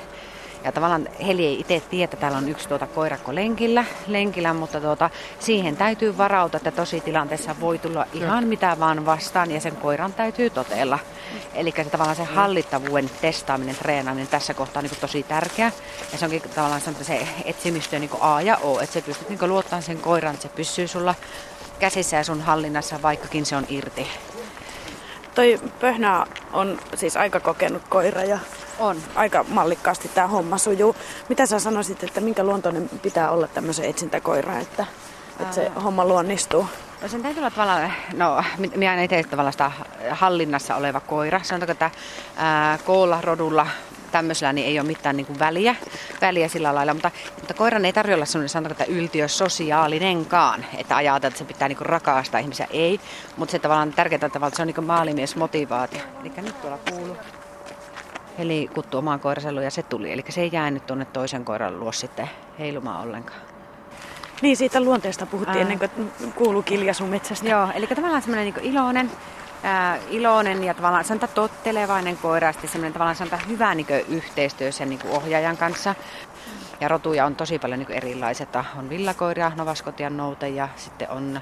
Ja 0.63 0.71
tavallaan 0.71 1.07
Heli 1.27 1.45
ei 1.45 1.59
itse 1.59 1.83
tiedä, 1.89 2.03
että 2.03 2.17
täällä 2.17 2.37
on 2.37 2.49
yksi 2.49 2.69
tuota 2.69 2.87
koirakko 2.87 3.35
lenkillä, 3.35 3.85
lenkillä 4.07 4.53
mutta 4.53 4.81
tuota, 4.81 5.09
siihen 5.39 5.77
täytyy 5.77 6.17
varautua, 6.17 6.57
että 6.57 6.71
tosi 6.71 7.01
tilanteessa 7.01 7.55
voi 7.59 7.79
tulla 7.79 8.05
ihan 8.13 8.47
mitä 8.47 8.77
vaan 8.79 9.05
vastaan 9.05 9.51
ja 9.51 9.61
sen 9.61 9.75
koiran 9.75 10.13
täytyy 10.13 10.49
totella. 10.49 10.99
Eli 11.53 11.73
se 11.75 11.83
tavallaan 11.83 12.15
se 12.15 12.23
hallittavuuden 12.23 13.09
testaaminen, 13.21 13.75
treenaaminen 13.75 14.27
tässä 14.27 14.53
kohtaa 14.53 14.79
on 14.79 14.83
niin 14.83 15.01
tosi 15.01 15.23
tärkeä. 15.23 15.71
Ja 16.11 16.17
se 16.17 16.25
onkin 16.25 16.41
tavallaan 16.41 16.81
se 17.01 17.27
etsimistyö 17.45 17.99
niin 17.99 18.11
A 18.19 18.41
ja 18.41 18.57
O, 18.57 18.79
että 18.79 18.93
sä 18.93 19.01
pystyt 19.01 19.29
niin 19.29 19.49
luottamaan 19.49 19.83
sen 19.83 19.97
koiran, 19.97 20.33
että 20.33 20.47
se 20.47 20.53
pysyy 20.55 20.87
sulla 20.87 21.15
käsissä 21.79 22.17
ja 22.17 22.23
sun 22.23 22.41
hallinnassa, 22.41 23.01
vaikkakin 23.01 23.45
se 23.45 23.55
on 23.55 23.65
irti. 23.69 24.07
Toi 25.35 25.59
Pöhnä 25.81 26.25
on 26.53 26.79
siis 26.95 27.17
aika 27.17 27.39
kokenut 27.39 27.81
koira 27.89 28.23
ja 28.23 28.39
On. 28.79 28.98
aika 29.15 29.45
mallikkaasti 29.50 30.07
tämä 30.07 30.27
homma 30.27 30.57
sujuu. 30.57 30.95
Mitä 31.29 31.45
sä 31.45 31.59
sanoisit, 31.59 32.03
että 32.03 32.21
minkä 32.21 32.43
luontoinen 32.43 32.89
pitää 33.01 33.31
olla 33.31 33.48
tämmöisen 33.48 33.86
etsintäkoira, 33.86 34.59
että, 34.59 34.86
että 35.39 35.55
se 35.55 35.71
homma 35.83 36.05
luonnistuu? 36.05 36.65
No 37.01 37.07
sen 37.07 37.21
täytyy 37.21 37.41
olla 37.41 37.51
tavallaan, 37.51 37.93
no 38.13 38.43
mi- 38.57 38.71
minä 38.75 38.93
en 38.93 39.03
itse 39.03 39.24
tavallaan 39.24 39.53
sitä 39.53 39.71
hallinnassa 40.12 40.75
oleva 40.75 41.00
koira. 41.00 41.39
Sanotaanko, 41.43 41.71
että 41.71 41.91
ää, 42.36 42.77
koolla, 42.77 43.21
rodulla, 43.21 43.67
tämmöisellä 44.12 44.53
niin 44.53 44.67
ei 44.67 44.79
ole 44.79 44.88
mitään 44.88 45.17
niin 45.17 45.25
kuin 45.25 45.39
väliä, 45.39 45.75
väliä 46.21 46.48
sillä 46.48 46.75
lailla, 46.75 46.93
mutta, 46.93 47.12
mutta 47.36 47.53
koiran 47.53 47.86
ei 47.86 47.93
tarvitse 47.93 48.15
olla 48.15 48.25
sellainen 48.25 48.50
sanotaanko, 48.50 48.83
että 48.83 48.93
yltiö 48.93 49.27
sosiaalinenkaan, 49.27 50.65
että 50.77 50.95
ajatella, 50.95 51.27
että 51.27 51.38
se 51.38 51.45
pitää 51.45 51.67
niin 51.67 51.77
kuin 51.77 51.86
rakastaa 51.86 52.39
ihmisiä, 52.39 52.67
ei, 52.71 53.00
mutta 53.38 53.51
se 53.51 53.59
tavallaan 53.59 53.93
tärkeintä 53.93 54.29
tavalla, 54.29 54.48
että 54.48 54.55
se 54.55 54.62
on 54.62 54.67
niin 54.67 54.75
kuin 54.75 54.88
maalimiesmotivaatio. 54.88 56.01
Eli 56.21 56.31
nyt 56.38 56.62
tuolla 56.62 56.79
kuuluu. 56.89 57.17
Eli 58.39 58.69
kuttu 58.74 58.98
omaan 58.98 59.19
koiraselluun 59.19 59.63
ja 59.63 59.72
se 59.72 59.84
tuli. 59.84 60.12
Eli 60.12 60.24
se 60.29 60.41
ei 60.41 60.50
jäänyt 60.53 60.86
tuonne 60.86 61.05
toisen 61.05 61.46
koiran 61.46 61.79
luo 61.79 61.91
sitten 61.91 62.29
heilumaan 62.60 63.01
ollenkaan. 63.01 63.39
Niin, 64.41 64.58
siitä 64.58 64.81
luonteesta 64.81 65.25
puhuttiin 65.25 65.58
Ää. 65.58 65.62
ennen 65.62 65.79
kuin 65.79 66.12
kuuluu 66.36 66.62
kiljasu 66.63 67.08
metsästä. 67.08 67.48
Joo, 67.48 67.67
eli 67.75 67.88
tavallaan 67.88 68.22
semmoinen 68.22 68.53
niin 68.53 68.65
iloinen, 68.65 69.12
ää, 69.63 69.98
iloinen 70.10 70.63
ja 70.63 70.74
tavallaan 70.74 71.03
sanotaan 71.05 71.31
tottelevainen 71.36 72.17
koira 72.17 72.48
ja 72.48 72.67
semmoinen 72.67 72.93
tavallaan 72.93 73.15
sanotaan 73.15 73.48
hyvä 73.48 73.75
niin 73.75 73.88
yhteistyö 74.10 74.72
sen 74.72 74.89
niin 74.89 75.00
ohjaajan 75.10 75.58
kanssa. 75.58 75.96
Ja 76.79 76.88
rotuja 76.88 77.25
on 77.25 77.36
tosi 77.36 77.60
paljon 77.60 77.79
niin 77.79 77.91
erilaisia. 77.91 78.43
että 78.43 78.65
On 78.77 78.89
villakoiria, 78.89 79.51
novaskotian 79.55 80.17
nouteja, 80.17 80.69
sitten 80.75 81.10
on 81.10 81.41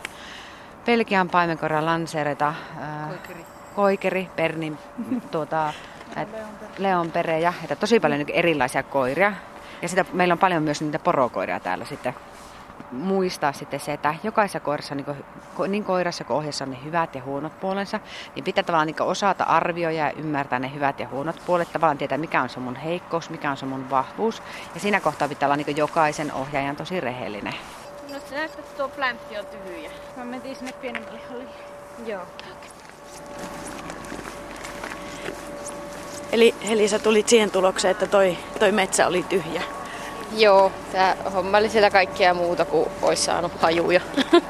Belgian 0.86 1.30
paimenkoira, 1.30 1.86
lansereita, 1.86 2.54
ää, 2.80 3.08
koikeri. 3.08 3.46
koikeri, 3.76 4.30
pernin, 4.36 4.78
tuota, 5.32 5.74
leonperejä, 6.78 7.54
että 7.64 7.76
tosi 7.76 8.00
paljon 8.00 8.20
niin 8.20 8.36
erilaisia 8.36 8.84
koiria. 8.84 9.34
Ja 9.82 9.90
sitä, 9.90 10.06
meillä 10.14 10.32
on 10.32 10.40
paljon 10.40 10.64
myös 10.64 10.82
niitä 10.82 11.00
porokoiria 11.00 11.60
täällä 11.60 11.86
sitten 11.86 12.14
muistaa 12.92 13.54
sitten 13.54 13.80
se, 13.80 13.94
että 13.94 14.16
jokaisessa 14.24 14.60
koirassa, 14.60 14.96
niin, 14.96 15.06
kuin, 15.56 15.72
niin 15.72 15.84
koirassa 15.84 16.24
kuin 16.24 16.38
ohjassa 16.38 16.66
on 16.66 16.72
ne 16.72 16.78
hyvät 16.84 17.16
ja 17.16 17.22
huonot 17.22 17.60
puolensa, 17.60 18.00
niin 18.36 18.44
pitää 18.44 18.64
tavallaan 18.64 18.88
niin 18.88 19.02
osata 19.02 19.44
arvioida 19.44 19.98
ja 19.98 20.12
ymmärtää 20.12 20.60
ne 20.60 20.74
hyvät 20.74 21.00
ja 21.00 21.08
huonot 21.08 21.42
puolet, 21.46 21.72
tavallaan 21.72 21.98
tietää 21.98 22.18
mikä 22.18 22.42
on 22.42 22.50
se 22.50 22.60
mun 22.60 22.76
heikkous, 22.76 23.30
mikä 23.30 23.52
on 23.52 23.58
se 23.58 23.66
mun 23.66 23.90
vahvuus. 23.90 24.44
Ja 24.74 24.80
siinä 24.80 25.00
kohtaa 25.00 25.28
pitää 25.28 25.48
olla 25.48 25.56
niin 25.56 25.78
jokaisen 25.78 26.34
ohjaajan 26.34 26.76
tosi 26.76 27.02
rehellinen. 27.02 27.54
No 28.14 28.20
se 28.20 28.36
näyttää, 28.36 28.60
että 28.60 28.78
tuo 28.78 28.90
plämppi 28.90 29.40
on 29.40 29.46
tyhjä. 29.46 29.92
Mä 30.18 30.26
mentiin 30.26 30.56
sinne 30.56 30.72
pienemmälle 30.72 31.20
hallille. 31.30 31.52
Joo. 32.06 32.22
Eli 36.32 36.56
Heli, 36.70 36.88
sä 36.88 37.00
tulit 37.00 37.30
siihen 37.30 37.52
tulokseen, 37.52 37.92
että 37.92 38.08
toi, 38.08 38.38
toi 38.60 38.72
metsä 38.72 39.08
oli 39.08 39.24
tyhjä. 39.24 39.62
Joo, 40.38 40.72
tää 40.92 41.18
homma 41.34 41.58
oli 41.58 41.70
siellä 41.70 41.90
kaikkea 41.90 42.34
muuta 42.34 42.66
kuin 42.66 42.90
olisi 43.02 43.24
saanut 43.24 43.62
hajuja. 43.62 44.02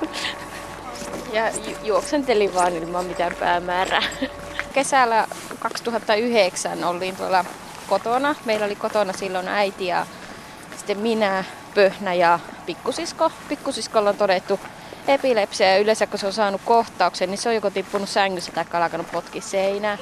ja 1.34 1.50
ju- 1.50 1.78
juoksentelin 1.84 2.54
vaan 2.54 2.74
ilman 2.74 3.06
mitään 3.06 3.36
päämäärää. 3.40 4.04
Kesällä 4.74 5.28
2009 5.60 6.84
olin 6.84 7.16
tuolla 7.16 7.46
kotona. 7.90 8.36
Meillä 8.46 8.66
oli 8.66 8.76
kotona 8.76 9.14
silloin 9.14 9.48
äiti 9.48 9.88
ja 9.88 10.06
sitten 10.78 10.98
minä, 10.98 11.44
Pöhnä 11.76 12.14
ja 12.14 12.40
pikkusisko. 12.66 13.32
Pikkusiskolla 13.50 14.10
on 14.10 14.18
todettu 14.18 14.60
epilepsia 15.08 15.68
ja 15.68 15.78
yleensä 15.78 16.08
kun 16.08 16.20
se 16.20 16.28
on 16.28 16.34
saanut 16.34 16.62
kohtauksen, 16.66 17.30
niin 17.30 17.38
se 17.38 17.50
on 17.50 17.56
joko 17.56 17.70
tippunut 17.70 18.10
sängyssä 18.10 18.52
tai 18.52 18.66
alkanut 18.74 19.12
potki 19.12 19.42
seinää. 19.42 19.98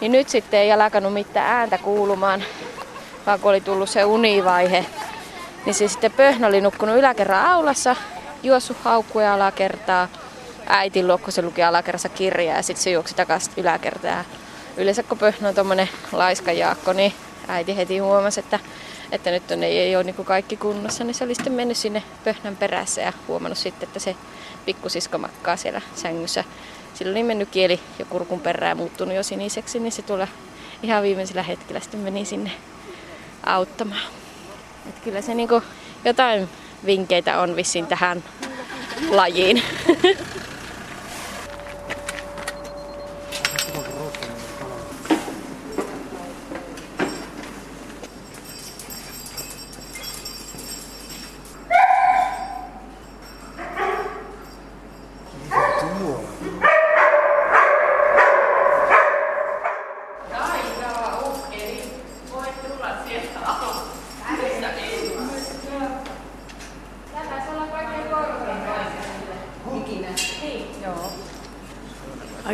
Niin 0.00 0.12
nyt 0.12 0.28
sitten 0.28 0.60
ei 0.60 0.72
alkanut 0.72 1.12
mitään 1.12 1.56
ääntä 1.56 1.78
kuulumaan, 1.78 2.44
vaan 3.26 3.40
kun 3.40 3.50
oli 3.50 3.60
tullut 3.60 3.90
se 3.90 4.04
univaihe, 4.04 4.86
niin 5.66 5.74
se 5.74 5.88
sitten 5.88 6.12
Pöhnä 6.12 6.46
oli 6.46 6.60
nukkunut 6.60 6.96
yläkerran 6.96 7.46
aulassa, 7.46 7.96
juossut 8.42 8.76
haukkuja 8.84 9.34
alakertaa. 9.34 10.08
Äitin 10.66 11.06
luo, 11.06 11.20
se 11.28 11.42
luki 11.42 11.62
alakerrassa 11.62 12.08
kirjaa 12.08 12.56
ja 12.56 12.62
sitten 12.62 12.84
se 12.84 12.90
juoksi 12.90 13.14
takaisin 13.14 13.52
yläkertaan. 13.56 14.24
Yleensä 14.76 15.02
kun 15.02 15.18
Pöhnä 15.18 15.48
on 15.48 15.54
tommonen 15.54 15.88
laiska 16.12 16.52
Jaakko, 16.52 16.92
niin 16.92 17.12
äiti 17.48 17.76
heti 17.76 17.98
huomasi, 17.98 18.40
että, 18.40 18.58
että 19.12 19.30
nyt 19.30 19.50
on, 19.50 19.62
ei, 19.62 19.78
ei 19.78 19.96
ole 19.96 20.04
niin 20.04 20.24
kaikki 20.24 20.56
kunnossa. 20.56 21.04
Niin 21.04 21.14
se 21.14 21.24
oli 21.24 21.34
sitten 21.34 21.52
mennyt 21.52 21.76
sinne 21.76 22.02
Pöhnän 22.24 22.56
perässä 22.56 23.00
ja 23.00 23.12
huomannut 23.28 23.58
sitten, 23.58 23.86
että 23.86 23.98
se 23.98 24.16
pikkusisko 24.66 25.18
makkaa 25.18 25.56
siellä 25.56 25.80
sängyssä. 25.94 26.44
Sillä 26.98 27.10
oli 27.10 27.22
mennyt 27.22 27.48
kieli 27.48 27.80
ja 27.98 28.04
kurkun 28.04 28.40
perään 28.40 28.76
muuttunut 28.76 29.14
jo 29.14 29.22
siniseksi, 29.22 29.78
niin 29.78 29.92
se 29.92 30.02
tuolla 30.02 30.28
ihan 30.82 31.02
viimeisellä 31.02 31.42
hetkellä 31.42 31.80
sitten 31.80 32.00
meni 32.00 32.24
sinne 32.24 32.50
auttamaan. 33.46 34.12
Et 34.88 34.98
kyllä 35.04 35.22
se 35.22 35.34
niinku 35.34 35.62
jotain 36.04 36.48
vinkkeitä 36.86 37.40
on 37.40 37.56
vissiin 37.56 37.86
tähän 37.86 38.24
lajiin. 39.10 39.62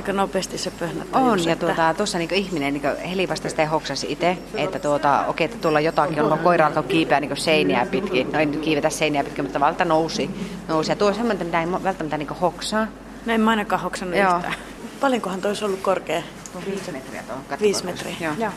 Aika 0.05 0.13
nopeasti 0.13 0.59
se 0.59 0.71
Pöhnä 0.71 1.05
On, 1.13 1.23
tajusi, 1.23 1.49
ja 1.49 1.57
tuota, 1.57 1.95
tuossa 1.95 2.19
niin 2.19 2.35
ihminen, 2.35 2.75
niin 2.75 2.97
Heli 3.11 3.29
vasta 3.29 3.49
sitä 3.49 3.67
hoksasi 3.67 4.07
itse, 4.13 4.39
että 4.55 4.79
tuota, 4.79 5.25
okei, 5.27 5.45
että 5.45 5.57
tuolla 5.59 5.81
jotakin 5.81 6.23
on, 6.23 6.39
koira 6.39 6.67
alkoi 6.67 6.83
kiipeä 6.83 7.21
niin 7.21 7.37
seiniä 7.37 7.87
pitkin. 7.91 8.33
No 8.33 8.39
ei 8.39 8.47
nyt 8.47 8.61
kiivetä 8.61 8.91
seiniä 8.91 9.25
pitkin, 9.25 9.45
mutta 9.45 9.61
valta 9.61 9.85
nousi. 9.85 10.31
nousi. 10.69 10.93
Ja 10.93 10.97
tuo 10.97 11.09
on 11.09 11.15
semmoinen, 11.15 11.47
mitä 11.47 11.61
ei 11.61 11.73
välttämättä 11.73 12.19
niin 12.19 12.29
hoksaa. 12.29 12.87
No 13.27 13.33
en 13.33 13.41
mä 13.41 13.51
ainakaan 13.51 13.83
hoksannut 13.83 14.19
Joo. 14.19 14.37
yhtään. 14.37 14.55
Paljonkohan 15.01 15.41
toi 15.41 15.51
olisi 15.51 15.65
ollut 15.65 15.81
korkea? 15.81 16.23
Tuo 16.53 16.63
viisi 16.67 16.93
metriä 16.93 17.23
tuo. 17.23 17.57
Viisi 17.61 17.85
metriä. 17.85 18.17
Joo. 18.21 18.53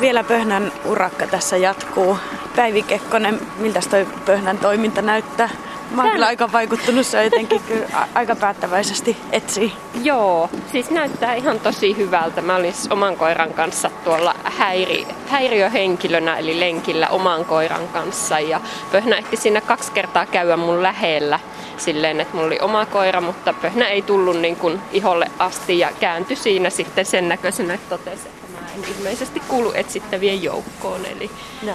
Vielä 0.00 0.24
Pöhnän 0.24 0.72
urakka 0.84 1.26
tässä 1.26 1.56
jatkuu. 1.56 2.18
Päivi 2.56 2.82
Kekkonen, 2.82 3.40
miltä 3.58 3.80
toi 3.90 4.06
Pöhnän 4.26 4.58
toiminta 4.58 5.02
näyttää? 5.02 5.50
Mä 5.90 6.02
oon 6.02 6.10
kyllä 6.12 6.26
aika 6.26 6.52
vaikuttunut, 6.52 7.06
se 7.06 7.24
jotenkin 7.24 7.60
kyllä 7.60 7.86
aika 8.14 8.36
päättäväisesti 8.36 9.16
etsii. 9.32 9.72
Joo, 10.02 10.50
siis 10.72 10.90
näyttää 10.90 11.34
ihan 11.34 11.60
tosi 11.60 11.96
hyvältä. 11.96 12.42
Mä 12.42 12.56
olin 12.56 12.74
oman 12.90 13.16
koiran 13.16 13.54
kanssa 13.54 13.90
tuolla 14.04 14.34
häiri, 14.44 15.06
häiriöhenkilönä, 15.28 16.36
eli 16.36 16.60
lenkillä 16.60 17.08
oman 17.08 17.44
koiran 17.44 17.88
kanssa. 17.88 18.40
Ja 18.40 18.60
Pöhnä 18.92 19.16
ehti 19.16 19.36
siinä 19.36 19.60
kaksi 19.60 19.92
kertaa 19.92 20.26
käydä 20.26 20.56
mun 20.56 20.82
lähellä 20.82 21.40
silleen, 21.76 22.20
että 22.20 22.34
mulla 22.36 22.46
oli 22.46 22.58
oma 22.60 22.86
koira, 22.86 23.20
mutta 23.20 23.52
Pöhnä 23.52 23.88
ei 23.88 24.02
tullut 24.02 24.36
niin 24.36 24.56
kuin 24.56 24.80
iholle 24.92 25.30
asti 25.38 25.78
ja 25.78 25.90
kääntyi 26.00 26.36
siinä 26.36 26.70
sitten 26.70 27.04
sen 27.06 27.28
näköisenä, 27.28 27.74
että 27.74 27.96
totesi, 27.96 28.28
että 28.28 28.52
mä 28.52 28.68
en 28.74 28.94
ilmeisesti 28.98 29.40
kuulu 29.48 29.72
etsittävien 29.74 30.42
joukkoon. 30.42 31.06
Eli, 31.06 31.30
No. 31.62 31.72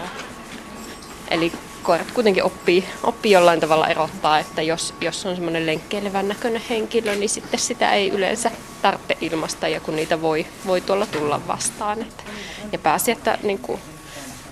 eli 1.32 1.52
koirat 1.84 2.12
kuitenkin 2.12 2.44
oppii, 2.44 2.86
oppii 3.04 3.32
jollain 3.32 3.60
tavalla 3.60 3.88
erottaa, 3.88 4.40
että 4.40 4.62
jos, 4.62 4.94
jos 5.02 5.26
on 5.26 5.36
semmoinen 5.36 5.66
lenkkeilevän 5.66 6.28
näköinen 6.28 6.62
henkilö, 6.70 7.16
niin 7.16 7.30
sitten 7.30 7.60
sitä 7.60 7.92
ei 7.94 8.10
yleensä 8.10 8.52
tarvitse 8.82 9.18
ilmasta 9.22 9.68
ja 9.68 9.80
kun 9.80 9.96
niitä 9.96 10.22
voi, 10.22 10.46
voi 10.68 10.82
tuolla 10.82 11.06
tulla 11.06 11.42
vastaan. 11.48 12.02
Että, 12.02 12.24
ja 12.72 12.80
pääsi, 12.80 13.12
että 13.12 13.38
niin 13.44 13.60
kuin, 13.60 13.80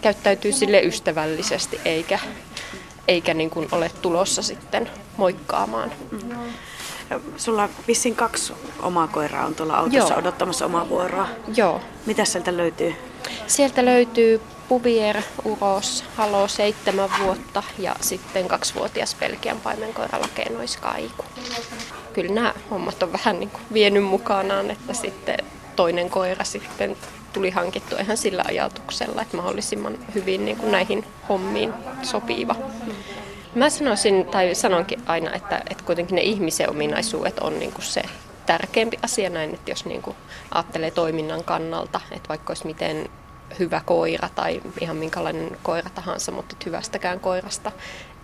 käyttäytyy 0.01 0.51
sille 0.51 0.81
ystävällisesti 0.81 1.79
eikä, 1.85 2.19
eikä 3.07 3.33
niin 3.33 3.49
kuin 3.49 3.67
ole 3.71 3.91
tulossa 4.01 4.41
sitten 4.41 4.89
moikkaamaan. 5.17 5.91
Sulla 7.37 7.69
vissiin 7.87 8.15
kaksi 8.15 8.53
omaa 8.81 9.07
koiraa 9.07 9.45
on 9.45 9.55
tuolla 9.55 9.77
autossa 9.77 10.13
Joo. 10.13 10.19
odottamassa 10.19 10.65
omaa 10.65 10.89
vuoroa. 10.89 11.27
Joo. 11.55 11.81
Mitä 12.05 12.25
sieltä 12.25 12.57
löytyy? 12.57 12.95
Sieltä 13.47 13.85
löytyy 13.85 14.41
Puvier 14.71 15.21
Uros, 15.43 16.03
Halo 16.15 16.47
seitsemän 16.47 17.09
vuotta 17.23 17.63
ja 17.79 17.95
sitten 18.01 18.47
kaksivuotias 18.47 19.15
Belgian 19.19 19.59
paimenkoira 19.59 20.21
Lakeenoiskaiku. 20.21 21.25
Kyllä 22.13 22.33
nämä 22.33 22.53
hommat 22.69 23.03
on 23.03 23.13
vähän 23.13 23.39
niin 23.39 23.49
kuin 23.49 23.61
vienyt 23.73 24.03
mukanaan, 24.03 24.71
että 24.71 24.93
sitten 24.93 25.37
toinen 25.75 26.09
koira 26.09 26.43
sitten 26.43 26.97
tuli 27.33 27.49
hankittu 27.49 27.95
ihan 27.95 28.17
sillä 28.17 28.43
ajatuksella, 28.47 29.21
että 29.21 29.37
mahdollisimman 29.37 29.97
hyvin 30.15 30.45
niin 30.45 30.57
kuin 30.57 30.71
näihin 30.71 31.05
hommiin 31.29 31.73
sopiva. 32.01 32.55
Mä 33.55 33.69
sanoisin, 33.69 34.25
tai 34.25 34.55
sanonkin 34.55 35.01
aina, 35.05 35.33
että, 35.33 35.61
että 35.69 35.83
kuitenkin 35.83 36.15
ne 36.15 36.21
ihmisen 36.21 36.69
ominaisuudet 36.69 37.39
on 37.39 37.59
niin 37.59 37.71
kuin 37.71 37.85
se 37.85 38.01
tärkeämpi 38.45 38.99
asia 39.03 39.29
näin, 39.29 39.53
että 39.53 39.71
jos 39.71 39.85
niin 39.85 40.01
kuin 40.01 40.15
ajattelee 40.51 40.91
toiminnan 40.91 41.43
kannalta, 41.43 42.01
että 42.11 42.29
vaikka 42.29 42.51
olisi 42.51 42.67
miten 42.67 43.09
hyvä 43.59 43.81
koira 43.85 44.29
tai 44.35 44.61
ihan 44.81 44.97
minkälainen 44.97 45.57
koira 45.63 45.89
tahansa, 45.89 46.31
mutta 46.31 46.55
hyvästäkään 46.65 47.19
koirasta 47.19 47.71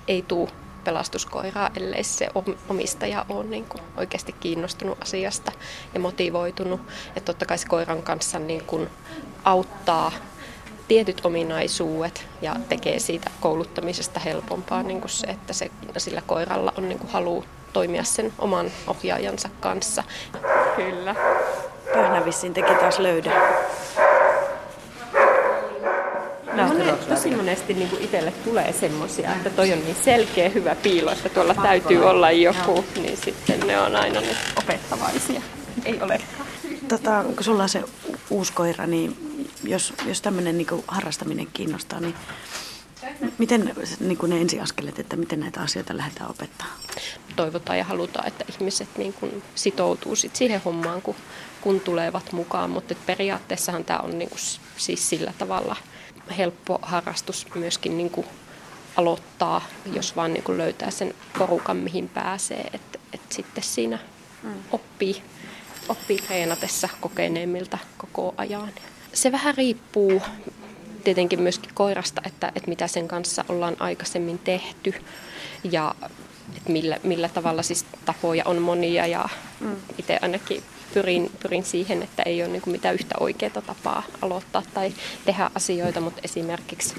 ei 0.08 0.22
tule 0.22 0.50
pelastuskoiraa, 0.84 1.70
ellei 1.78 2.04
se 2.04 2.28
om- 2.36 2.56
omistaja 2.70 3.26
ole 3.30 3.44
niin 3.44 3.66
kuin 3.66 3.82
oikeasti 3.98 4.36
kiinnostunut 4.40 5.02
asiasta 5.02 5.52
ja 5.94 6.00
motivoitunut. 6.00 6.82
Ja 7.16 7.22
totta 7.22 7.46
kai 7.46 7.58
se 7.58 7.68
koiran 7.68 8.04
kanssa 8.04 8.40
niin 8.40 8.64
kuin 8.64 8.90
auttaa 9.44 10.12
tietyt 10.88 11.26
ominaisuudet 11.26 12.26
ja 12.42 12.56
tekee 12.70 13.00
siitä 13.00 13.30
kouluttamisesta 13.40 14.20
helpompaa 14.20 14.84
niin 14.84 15.02
kuin 15.02 15.12
se, 15.12 15.28
että 15.28 15.54
se, 15.54 15.72
sillä 15.98 16.22
koiralla 16.28 16.74
on 16.78 16.90
niin 16.90 17.00
kuin 17.00 17.12
halu 17.12 17.46
toimia 17.74 18.04
sen 18.04 18.34
oman 18.40 18.72
ohjaajansa 18.88 19.50
kanssa. 19.60 20.04
Kyllä. 20.76 21.16
Pöhnä 21.94 22.26
vissiin 22.26 22.54
teki 22.54 22.76
taas 22.76 23.00
löydä. 23.00 23.32
Monet, 26.78 27.10
tosi 27.10 27.32
monesti 27.36 27.74
niin 27.74 27.90
kuin 27.90 28.02
itselle 28.02 28.32
tulee 28.32 28.74
semmoisia, 28.74 29.32
että 29.32 29.50
toi 29.50 29.74
on 29.74 29.80
niin 29.80 29.96
selkeä 30.04 30.50
hyvä 30.50 30.76
piilo, 30.76 31.12
että 31.12 31.30
tuolla 31.30 31.54
täytyy 31.54 32.06
olla 32.06 32.32
joku, 32.32 32.86
niin 32.96 33.18
sitten 33.18 33.60
ne 33.60 33.80
on 33.80 33.96
aina 33.96 34.22
nyt 34.22 34.38
opettavaisia. 34.56 35.42
Ei 35.86 36.02
ole. 36.02 36.22
Tota, 36.88 37.24
kun 37.24 37.44
sulla 37.44 37.64
on 37.64 37.70
se 37.70 37.84
uusi 38.30 38.54
koira, 38.54 38.88
niin 38.88 39.18
jos, 39.64 39.94
jos 40.06 40.22
tämmöinen 40.22 40.58
niin 40.58 40.68
harrastaminen 40.88 41.48
kiinnostaa, 41.54 42.00
niin 42.00 42.16
miten 43.38 43.74
niin 44.00 44.18
ne 44.28 44.42
ensiaskeleet, 44.42 45.00
että 45.00 45.16
miten 45.16 45.40
näitä 45.40 45.62
asioita 45.62 45.98
lähdetään 45.98 46.30
opettaa? 46.30 46.68
toivotaan 47.38 47.78
ja 47.78 47.84
halutaan, 47.84 48.28
että 48.28 48.46
ihmiset 48.54 48.90
niin 48.98 49.14
kuin 49.14 49.44
sitoutuu 49.56 50.16
sit 50.16 50.36
siihen 50.36 50.62
hommaan, 50.66 51.02
kun, 51.02 51.16
kun 51.62 51.80
tulevat 51.80 52.32
mukaan. 52.32 52.70
Mutta 52.70 52.96
periaatteessahan 53.06 53.86
tämä 53.86 54.00
on 54.00 54.20
niin 54.20 54.30
kuin 54.30 54.40
siis 54.78 55.10
sillä 55.10 55.34
tavalla 55.38 55.76
helppo 56.38 56.80
harrastus 56.82 57.48
myöskin 57.56 57.98
niin 57.98 58.10
kuin 58.10 58.28
aloittaa, 58.96 59.66
jos 59.94 60.16
vaan 60.16 60.34
niin 60.34 60.44
kuin 60.44 60.58
löytää 60.58 60.92
sen 60.92 61.14
porukan, 61.38 61.78
mihin 61.78 62.10
pääsee. 62.10 62.70
Että 62.74 63.00
et 63.14 63.22
sitten 63.30 63.64
siinä 63.64 64.00
oppii, 64.72 65.24
oppii 65.90 66.18
treenatessa 66.18 66.90
kokeneemmilta 67.02 67.78
koko 67.98 68.34
ajan. 68.38 68.72
Se 69.14 69.32
vähän 69.32 69.56
riippuu 69.56 70.22
tietenkin 71.04 71.42
myöskin 71.42 71.72
koirasta, 71.74 72.22
että, 72.26 72.52
että 72.56 72.70
mitä 72.70 72.88
sen 72.88 73.08
kanssa 73.08 73.46
ollaan 73.50 73.76
aikaisemmin 73.80 74.40
tehty 74.40 74.94
ja 75.64 75.96
että 76.56 76.72
millä, 76.72 77.00
millä 77.04 77.30
tavalla 77.30 77.64
siis 77.64 77.86
tapoja 78.06 78.44
on 78.46 78.62
monia 78.62 79.08
ja 79.08 79.30
mm. 79.60 79.76
itse 79.98 80.20
ainakin 80.22 80.64
pyrin, 80.94 81.32
pyrin 81.44 81.64
siihen, 81.64 82.04
että 82.04 82.24
ei 82.24 82.44
ole 82.44 82.52
niin 82.52 82.62
mitään 82.66 82.96
yhtä 82.96 83.16
oikeaa 83.20 83.62
tapaa 83.62 84.04
aloittaa 84.22 84.64
tai 84.74 84.94
tehdä 85.26 85.52
asioita, 85.56 86.02
mutta 86.02 86.22
esimerkiksi 86.24 86.96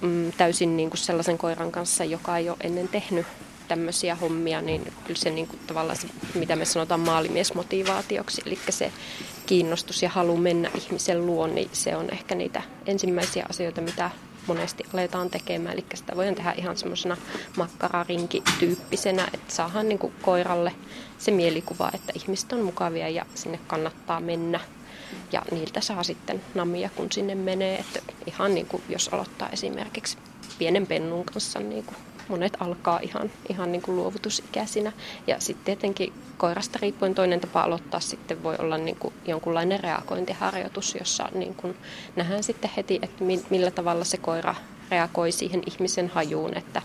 mm, 0.00 0.32
täysin 0.32 0.76
niin 0.76 0.90
kuin 0.90 0.98
sellaisen 0.98 1.38
koiran 1.38 1.72
kanssa, 1.72 2.04
joka 2.04 2.36
ei 2.36 2.48
ole 2.48 2.56
ennen 2.60 2.88
tehnyt 2.88 3.26
tämmöisiä 3.68 4.14
hommia, 4.14 4.60
niin 4.60 4.92
kyllä 5.04 5.20
se 5.20 5.30
niin 5.30 5.46
kuin 5.46 5.60
tavallaan 5.66 5.96
se, 5.96 6.08
mitä 6.34 6.56
me 6.56 6.64
sanotaan 6.64 7.00
maalimiesmotivaatioksi, 7.00 8.42
eli 8.46 8.58
se 8.70 8.92
kiinnostus 9.46 10.02
ja 10.02 10.08
halu 10.08 10.36
mennä 10.36 10.70
ihmisen 10.74 11.26
luon, 11.26 11.54
niin 11.54 11.68
se 11.72 11.96
on 11.96 12.10
ehkä 12.10 12.34
niitä 12.34 12.62
ensimmäisiä 12.86 13.46
asioita, 13.48 13.80
mitä 13.80 14.10
monesti 14.46 14.84
aletaan 14.94 15.30
tekemään. 15.30 15.74
Eli 15.74 15.84
sitä 15.94 16.16
voidaan 16.16 16.34
tehdä 16.34 16.52
ihan 16.52 16.76
semmoisena 16.76 17.16
makkararinki-tyyppisenä, 17.56 19.28
että 19.34 19.54
saadaan 19.54 19.88
niin 19.88 19.98
kuin 19.98 20.12
koiralle 20.22 20.74
se 21.18 21.30
mielikuva, 21.30 21.90
että 21.94 22.12
ihmiset 22.16 22.52
on 22.52 22.60
mukavia 22.62 23.08
ja 23.08 23.26
sinne 23.34 23.60
kannattaa 23.66 24.20
mennä. 24.20 24.60
Ja 25.32 25.42
niiltä 25.50 25.80
saa 25.80 26.02
sitten 26.02 26.42
namia, 26.54 26.90
kun 26.96 27.12
sinne 27.12 27.34
menee. 27.34 27.78
Että 27.78 28.00
ihan 28.26 28.54
niin 28.54 28.66
kuin 28.66 28.82
jos 28.88 29.08
aloittaa 29.12 29.48
esimerkiksi 29.48 30.18
pienen 30.58 30.86
pennun 30.86 31.24
kanssa, 31.24 31.60
niin 31.60 31.84
kuin 31.84 31.96
monet 32.28 32.56
alkaa 32.60 32.98
ihan, 33.02 33.30
ihan 33.48 33.72
niin 33.72 33.82
kuin 33.82 33.96
luovutusikäisinä. 33.96 34.92
Ja 35.26 35.40
sitten 35.40 35.64
tietenkin 35.64 36.12
koirasta 36.38 36.78
riippuen 36.82 37.14
toinen 37.14 37.40
tapa 37.40 37.62
aloittaa 37.62 38.00
sitten 38.00 38.42
voi 38.42 38.56
olla 38.58 38.78
niin 38.78 38.96
kuin 38.96 39.14
jonkunlainen 39.26 39.80
reagointiharjoitus, 39.80 40.94
jossa 40.94 41.28
niin 41.34 41.54
kuin 41.54 41.76
nähdään 42.16 42.42
sitten 42.42 42.70
heti, 42.76 42.98
että 43.02 43.24
mi- 43.24 43.44
millä 43.50 43.70
tavalla 43.70 44.04
se 44.04 44.16
koira 44.16 44.54
reagoi 44.90 45.32
siihen 45.32 45.62
ihmisen 45.66 46.08
hajuun, 46.08 46.56
että 46.56 46.82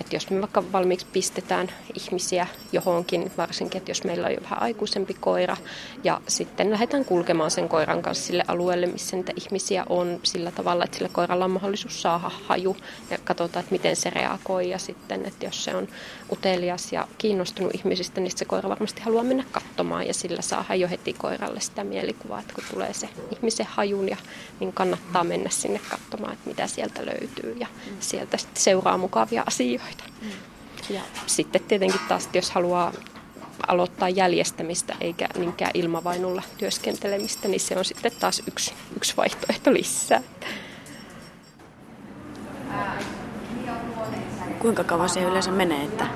että 0.00 0.16
jos 0.16 0.30
me 0.30 0.40
vaikka 0.40 0.72
valmiiksi 0.72 1.06
pistetään 1.12 1.68
ihmisiä 1.94 2.46
johonkin, 2.72 3.32
varsinkin, 3.36 3.78
että 3.78 3.90
jos 3.90 4.04
meillä 4.04 4.26
on 4.26 4.32
jo 4.32 4.42
vähän 4.42 4.62
aikuisempi 4.62 5.14
koira, 5.14 5.56
ja 6.04 6.20
sitten 6.28 6.70
lähdetään 6.70 7.04
kulkemaan 7.04 7.50
sen 7.50 7.68
koiran 7.68 8.02
kanssa 8.02 8.26
sille 8.26 8.44
alueelle, 8.48 8.86
missä 8.86 9.16
niitä 9.16 9.32
ihmisiä 9.36 9.84
on 9.88 10.20
sillä 10.22 10.50
tavalla, 10.50 10.84
että 10.84 10.96
sillä 10.96 11.10
koiralla 11.12 11.44
on 11.44 11.50
mahdollisuus 11.50 12.02
saada 12.02 12.30
haju, 12.44 12.76
ja 13.10 13.18
katsotaan, 13.24 13.60
että 13.60 13.72
miten 13.72 13.96
se 13.96 14.10
reagoi, 14.10 14.70
ja 14.70 14.78
sitten, 14.78 15.26
että 15.26 15.46
jos 15.46 15.64
se 15.64 15.76
on 15.76 15.88
utelias 16.32 16.92
ja 16.92 17.08
kiinnostunut 17.18 17.74
ihmisistä, 17.74 18.20
niin 18.20 18.38
se 18.38 18.44
koira 18.44 18.68
varmasti 18.68 19.02
haluaa 19.02 19.24
mennä 19.24 19.44
katsomaan, 19.52 20.06
ja 20.06 20.14
sillä 20.14 20.42
saa 20.42 20.74
jo 20.74 20.88
heti 20.88 21.12
koiralle 21.12 21.60
sitä 21.60 21.84
mielikuvaa, 21.84 22.40
että 22.40 22.54
kun 22.54 22.64
tulee 22.70 22.92
se 22.92 23.08
ihmisen 23.36 23.66
hajun, 23.66 24.08
ja, 24.08 24.16
niin 24.60 24.72
kannattaa 24.72 25.24
mennä 25.24 25.50
sinne 25.50 25.80
katsomaan, 25.90 26.32
että 26.32 26.48
mitä 26.48 26.66
sieltä 26.66 27.06
löytyy, 27.06 27.56
ja 27.60 27.66
sieltä 28.00 28.36
sitten 28.36 28.62
seuraa 28.62 28.98
mukavia 28.98 29.44
asioita. 29.46 29.83
Ja 30.90 31.00
sitten 31.26 31.62
tietenkin 31.62 32.00
taas, 32.08 32.28
jos 32.34 32.50
haluaa 32.50 32.92
aloittaa 33.68 34.08
jäljestämistä 34.08 34.94
eikä 35.00 35.28
niinkään 35.38 35.70
ilmavainulla 35.74 36.42
työskentelemistä, 36.58 37.48
niin 37.48 37.60
se 37.60 37.78
on 37.78 37.84
sitten 37.84 38.12
taas 38.20 38.42
yksi, 38.48 38.74
yksi 38.96 39.16
vaihtoehto 39.16 39.72
lisää. 39.72 40.22
Kuinka 44.58 44.84
kauan 44.84 45.08
se 45.08 45.22
yleensä 45.22 45.50
menee, 45.50 45.84
että, 45.84 46.06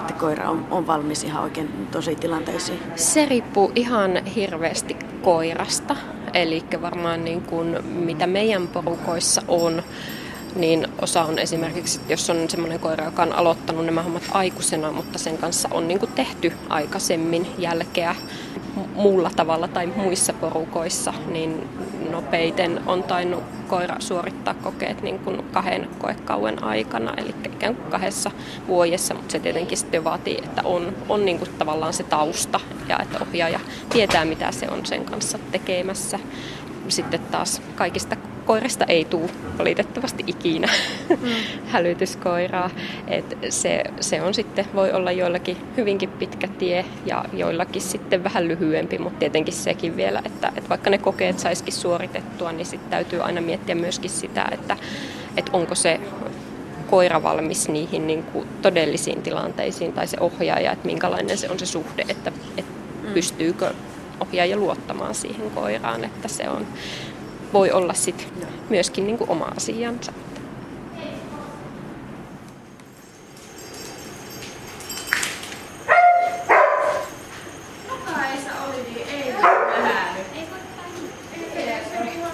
että 0.00 0.12
koira 0.12 0.50
on, 0.50 0.66
on 0.70 0.86
valmis 0.86 1.24
ihan 1.24 1.42
oikein 1.42 1.86
tosi 1.90 2.16
tilanteisiin? 2.16 2.80
Se 2.96 3.26
riippuu 3.26 3.72
ihan 3.74 4.24
hirveästi 4.24 4.96
koirasta. 5.22 5.96
Eli 6.34 6.64
varmaan 6.82 7.24
niin 7.24 7.42
kuin, 7.42 7.84
mitä 7.84 8.26
meidän 8.26 8.68
porukoissa 8.68 9.42
on, 9.48 9.82
niin 10.54 10.88
osa 11.02 11.24
on 11.24 11.38
esimerkiksi, 11.38 12.00
jos 12.08 12.30
on 12.30 12.50
semmoinen 12.50 12.80
koira, 12.80 13.04
joka 13.04 13.22
on 13.22 13.32
aloittanut 13.32 13.86
nämä 13.86 14.02
hommat 14.02 14.22
aikuisena, 14.32 14.92
mutta 14.92 15.18
sen 15.18 15.38
kanssa 15.38 15.68
on 15.72 15.88
niin 15.88 16.00
kuin 16.00 16.12
tehty 16.12 16.52
aikaisemmin 16.68 17.46
jälkeä 17.58 18.16
muulla 18.94 19.30
tavalla 19.36 19.68
tai 19.68 19.86
muissa 19.86 20.32
porukoissa, 20.32 21.14
niin 21.32 21.68
nopeiten 22.10 22.80
on 22.86 23.02
tainnut 23.02 23.42
koira 23.68 23.96
suorittaa 23.98 24.54
kokeet 24.54 25.02
niin 25.02 25.18
kuin 25.18 25.44
kahden 25.52 25.88
koekauen 25.98 26.64
aikana, 26.64 27.14
eli 27.16 27.34
ikään 27.44 27.76
kuin 27.76 27.90
kahdessa 27.90 28.30
vuodessa, 28.68 29.14
mutta 29.14 29.32
se 29.32 29.38
tietenkin 29.38 29.78
sitten 29.78 30.04
vaatii, 30.04 30.38
että 30.44 30.62
on, 30.64 30.96
on 31.08 31.24
niin 31.24 31.38
kuin 31.38 31.50
tavallaan 31.58 31.92
se 31.92 32.02
tausta 32.02 32.60
ja 32.88 32.98
että 32.98 33.18
ohjaaja 33.20 33.60
tietää, 33.90 34.24
mitä 34.24 34.52
se 34.52 34.68
on 34.70 34.86
sen 34.86 35.04
kanssa 35.04 35.38
tekemässä. 35.52 36.18
Sitten 36.88 37.20
taas 37.20 37.62
kaikista 37.76 38.16
koirista 38.50 38.84
ei 38.84 39.04
tule 39.04 39.30
valitettavasti 39.58 40.24
ikinä 40.26 40.68
mm. 41.08 41.16
hälytyskoiraa. 41.72 42.70
Et 43.08 43.38
se, 43.48 43.84
se 44.00 44.22
on 44.22 44.34
sitten, 44.34 44.66
voi 44.74 44.92
olla 44.92 45.12
joillakin 45.12 45.56
hyvinkin 45.76 46.08
pitkä 46.08 46.48
tie 46.48 46.84
ja 47.06 47.24
joillakin 47.32 47.82
sitten 47.82 48.24
vähän 48.24 48.48
lyhyempi, 48.48 48.98
mutta 48.98 49.18
tietenkin 49.18 49.54
sekin 49.54 49.96
vielä, 49.96 50.22
että, 50.24 50.52
että 50.56 50.68
vaikka 50.68 50.90
ne 50.90 50.98
kokeet 50.98 51.38
saisikin 51.38 51.72
suoritettua, 51.72 52.52
niin 52.52 52.66
sitten 52.66 52.90
täytyy 52.90 53.22
aina 53.22 53.40
miettiä 53.40 53.74
myöskin 53.74 54.10
sitä, 54.10 54.48
että, 54.52 54.76
että 55.36 55.50
onko 55.52 55.74
se 55.74 56.00
koira 56.90 57.22
valmis 57.22 57.68
niihin 57.68 58.06
niin 58.06 58.22
kuin 58.22 58.48
todellisiin 58.62 59.22
tilanteisiin 59.22 59.92
tai 59.92 60.06
se 60.06 60.16
ohjaaja, 60.20 60.72
että 60.72 60.86
minkälainen 60.86 61.38
se 61.38 61.50
on 61.50 61.58
se 61.58 61.66
suhde, 61.66 62.04
että, 62.08 62.32
että 62.56 62.72
mm. 63.02 63.12
pystyykö 63.14 63.74
ohjaaja 64.20 64.56
luottamaan 64.56 65.14
siihen 65.14 65.50
koiraan, 65.50 66.04
että 66.04 66.28
se 66.28 66.48
on 66.48 66.66
voi 67.52 67.70
olla 67.70 67.94
sit 67.94 68.28
myöskin 68.68 69.06
niin 69.06 69.18
kuin 69.18 69.30
oma 69.30 69.52
asiansa. 69.56 70.12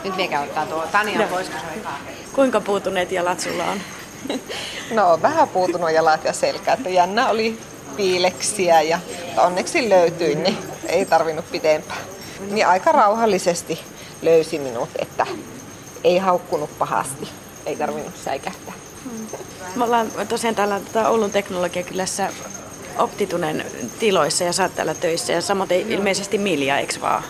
Nyt 0.05 0.17
mikä 0.17 0.41
ottaa 0.41 0.67
tuo 0.67 0.85
Tania 0.93 1.27
pois, 1.29 1.49
kun 1.49 1.61
se 1.61 1.89
Kuinka 2.33 2.61
puutuneet 2.61 3.13
jalat 3.13 3.41
sulla 3.41 3.65
on? 3.65 3.81
No 4.91 5.19
vähän 5.23 5.49
puutunut 5.49 5.91
jalat 5.93 6.25
ja 6.25 6.33
selkä, 6.33 6.73
että 6.73 6.89
jännä 6.89 7.29
oli 7.29 7.59
piileksiä 7.97 8.83
ja 8.83 8.99
onneksi 9.37 9.89
löytyi, 9.89 10.35
niin 10.35 10.59
ei 10.89 11.07
tarvinnut 11.07 11.51
pidempään. 11.51 12.01
Niin 12.51 12.67
aika 12.67 12.93
rauhallisesti 12.93 13.96
löysi 14.23 14.59
minut, 14.59 14.89
että 14.99 15.27
ei 16.05 16.19
haukkunut 16.19 16.79
pahasti, 16.79 17.29
ei 17.67 17.77
tarvinnut 17.77 18.17
säikähtää. 18.17 18.75
Me 19.77 19.85
ollaan 19.85 20.11
tosiaan 20.29 20.55
täällä 20.55 20.81
tota 20.81 21.09
Oulun 21.09 21.31
teknologiakylässä 21.31 22.33
Optitunen 22.99 23.67
tiloissa 23.99 24.45
ja 24.45 24.51
oot 24.63 24.75
täällä 24.75 24.95
töissä 24.95 25.33
ja 25.33 25.41
samoin 25.41 25.71
ilmeisesti 25.73 26.39
Milja, 26.39 26.79
eikö 26.79 27.01
vaan? 27.01 27.23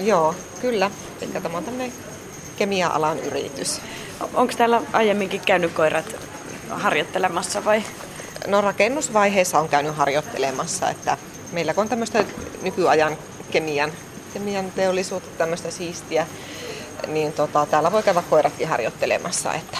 Joo, 0.00 0.34
kyllä. 0.60 0.90
Eli 1.22 1.30
tämä 1.30 1.58
on 1.58 1.64
tämmöinen 1.64 1.92
kemia-alan 2.56 3.18
yritys. 3.18 3.80
Onko 4.34 4.52
täällä 4.56 4.82
aiemminkin 4.92 5.40
käynyt 5.40 5.72
koirat 5.72 6.16
harjoittelemassa 6.70 7.64
vai? 7.64 7.82
No 8.46 8.60
rakennusvaiheessa 8.60 9.58
on 9.58 9.68
käynyt 9.68 9.96
harjoittelemassa, 9.96 10.90
että 10.90 11.18
meillä 11.52 11.74
on 11.76 11.88
tämmöistä 11.88 12.24
nykyajan 12.62 13.16
kemian 13.50 13.92
kemian 14.34 14.72
teollisuutta, 14.72 15.30
tämmöistä 15.38 15.70
siistiä, 15.70 16.26
niin 17.06 17.32
tota, 17.32 17.66
täällä 17.66 17.92
voi 17.92 18.02
käydä 18.02 18.22
koiratkin 18.30 18.68
harjoittelemassa. 18.68 19.54
Että. 19.54 19.78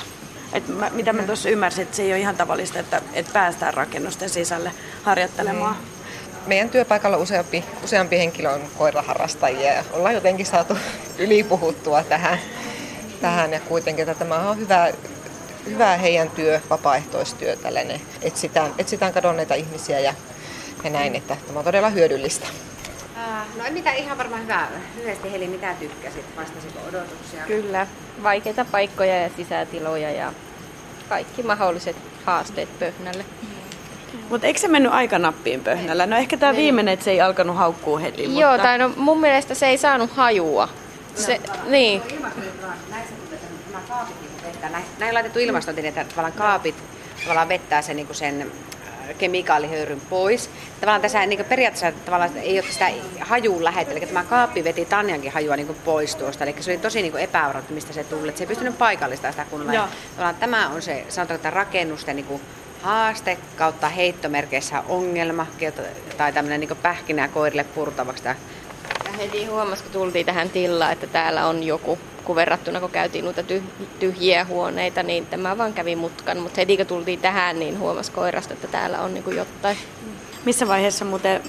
Et 0.53 0.69
mä, 0.69 0.91
mitä 0.91 1.13
mä 1.13 1.23
tuossa 1.23 1.49
ymmärsin, 1.49 1.83
että 1.83 1.97
se 1.97 2.03
ei 2.03 2.13
ole 2.13 2.21
ihan 2.21 2.37
tavallista, 2.37 2.79
että, 2.79 3.03
että 3.13 3.33
päästään 3.33 3.75
rakennusten 3.75 4.31
sisälle 4.31 4.73
harjoittelemaan. 5.03 5.77
Mm. 5.77 6.01
Meidän 6.47 6.71
työpaikalla 6.71 7.17
useampi, 7.17 7.65
useampi 7.85 8.19
henkilö 8.19 8.51
on 8.51 8.61
koiraharrastajia 8.79 9.73
ja 9.73 9.85
ollaan 9.93 10.15
jotenkin 10.15 10.47
saatu 10.47 10.79
ylipuhuttua 11.19 12.03
tähän. 12.03 12.39
tähän 13.21 13.53
ja 13.53 13.61
kuitenkin, 13.61 14.09
että 14.09 14.25
tämä 14.25 14.51
on 14.51 14.59
hyvä, 14.59 14.93
hyvä 15.67 15.97
heidän 15.97 16.31
työ, 16.31 16.61
vapaaehtoistyö, 16.71 17.57
tällainen. 17.57 18.01
Etsitään, 18.23 18.75
etsitään 18.79 19.13
kadonneita 19.13 19.55
ihmisiä 19.55 20.01
ja, 20.01 20.15
ja 20.85 20.91
näin, 20.91 21.15
että 21.15 21.37
tämä 21.47 21.59
on 21.59 21.65
todella 21.65 21.91
hyödyllistä. 21.91 22.47
No 23.57 23.65
ei 23.65 23.71
mitään, 23.71 23.97
ihan 23.97 24.19
varmaan 24.19 24.43
hyvä. 24.43 24.69
Lyhyesti 24.97 25.33
Heli, 25.33 25.47
mitä 25.47 25.75
tykkäsit? 25.75 26.25
Vastasiko 26.37 26.79
odotuksia? 26.89 27.45
Kyllä, 27.47 27.87
vaikeita 28.23 28.65
paikkoja 28.65 29.17
ja 29.17 29.31
sisätiloja 29.37 30.11
ja 30.11 30.33
kaikki 31.09 31.43
mahdolliset 31.43 31.97
haasteet 32.25 32.79
pöhnälle. 32.79 33.25
Mutta 34.29 34.47
eikö 34.47 34.61
se 34.61 34.69
mennyt 34.69 34.93
aika 34.93 35.19
nappiin 35.19 35.61
pöhnällä? 35.61 36.07
No 36.07 36.17
ehkä 36.17 36.37
tämä 36.37 36.57
viimeinen, 36.57 36.95
että 36.95 37.05
se 37.05 37.11
ei 37.11 37.21
alkanut 37.21 37.57
haukkuu 37.57 37.99
heti. 37.99 38.23
Joo, 38.39 38.51
mutta... 38.51 38.63
tai 38.67 38.79
no 38.79 38.93
mun 38.97 39.21
mielestä 39.21 39.55
se 39.55 39.67
ei 39.67 39.79
saanut 39.79 40.11
hajua. 40.11 40.69
Se, 41.15 41.41
no, 41.49 41.71
niin. 41.71 42.03
Näin 44.99 45.09
on 45.09 45.15
laitettu 45.15 45.39
ilmastointi, 45.39 45.87
että 45.87 46.05
tavallaan 46.05 46.33
kaapit 46.33 46.75
tavallaan 47.23 47.49
vettää 47.49 47.83
sen, 47.83 47.97
niin 47.97 48.09
sen 48.13 48.53
kemikaalihöyryn 49.19 50.01
pois. 50.11 50.51
Tavallaan 50.81 51.03
tässä 51.03 51.27
niin 51.27 51.45
periaatteessa 51.45 52.01
tavallaan 52.05 52.37
ei 52.37 52.59
ole 52.59 52.71
sitä 52.71 52.91
hajuun 53.21 53.65
lähettä, 53.65 53.93
eli 53.93 54.07
tämä 54.07 54.25
kaappi 54.25 54.65
veti 54.65 54.85
Tanjankin 54.85 55.33
hajua 55.33 55.57
niin 55.57 55.77
pois 55.85 56.17
tuosta, 56.17 56.45
eli 56.45 56.55
se 56.61 56.71
oli 56.71 56.79
tosi 56.79 57.03
niin 57.03 57.19
epävarma, 57.19 57.63
mistä 57.71 57.93
se 57.93 58.05
tuli, 58.05 58.29
että 58.29 58.39
se 58.39 58.45
ei 58.45 58.49
pystynyt 58.49 58.79
paikallistamaan 58.79 59.33
sitä 59.33 59.47
kunnolla. 59.51 59.89
Tavallaan 60.11 60.35
tämä 60.35 60.69
on 60.69 60.83
se, 60.83 61.05
sanotaan, 61.09 61.37
että 61.37 61.51
rakennusten 61.51 62.17
niin 62.17 62.41
haaste 62.83 63.39
kautta 63.57 63.89
heittomerkeissä 63.89 64.83
ongelma 64.89 65.47
tai 66.17 66.33
tämmöinen 66.33 66.61
niin 66.61 66.77
pähkinä 66.83 67.29
koirille 67.29 67.65
purtavaksi. 67.65 68.25
Ja 68.25 68.35
heti 69.19 69.45
huomasi, 69.45 69.83
kun 69.83 69.93
tultiin 69.93 70.27
tähän 70.27 70.51
tilaan, 70.51 70.93
että 70.93 71.07
täällä 71.07 71.47
on 71.47 71.63
joku 71.63 71.99
kun 72.25 72.37
verrattuna 72.37 72.81
kun 72.81 72.91
käytiin 72.91 73.25
noita 73.25 73.43
tyhjiä 74.01 74.45
huoneita, 74.45 75.03
niin 75.03 75.27
tämä 75.27 75.59
vaan 75.59 75.73
kävi 75.73 75.97
mutkan. 75.97 76.39
Mutta 76.39 76.61
heti 76.61 76.77
kun 76.77 76.87
tultiin 76.87 77.21
tähän, 77.21 77.59
niin 77.59 77.79
huomasi 77.79 78.13
koirasta, 78.13 78.55
että 78.55 78.69
täällä 78.69 79.01
on 79.01 79.15
niin 79.15 79.25
kuin 79.25 79.37
jotain. 79.37 79.77
Missä 80.45 80.69
vaiheessa 80.69 81.05
muuten 81.05 81.43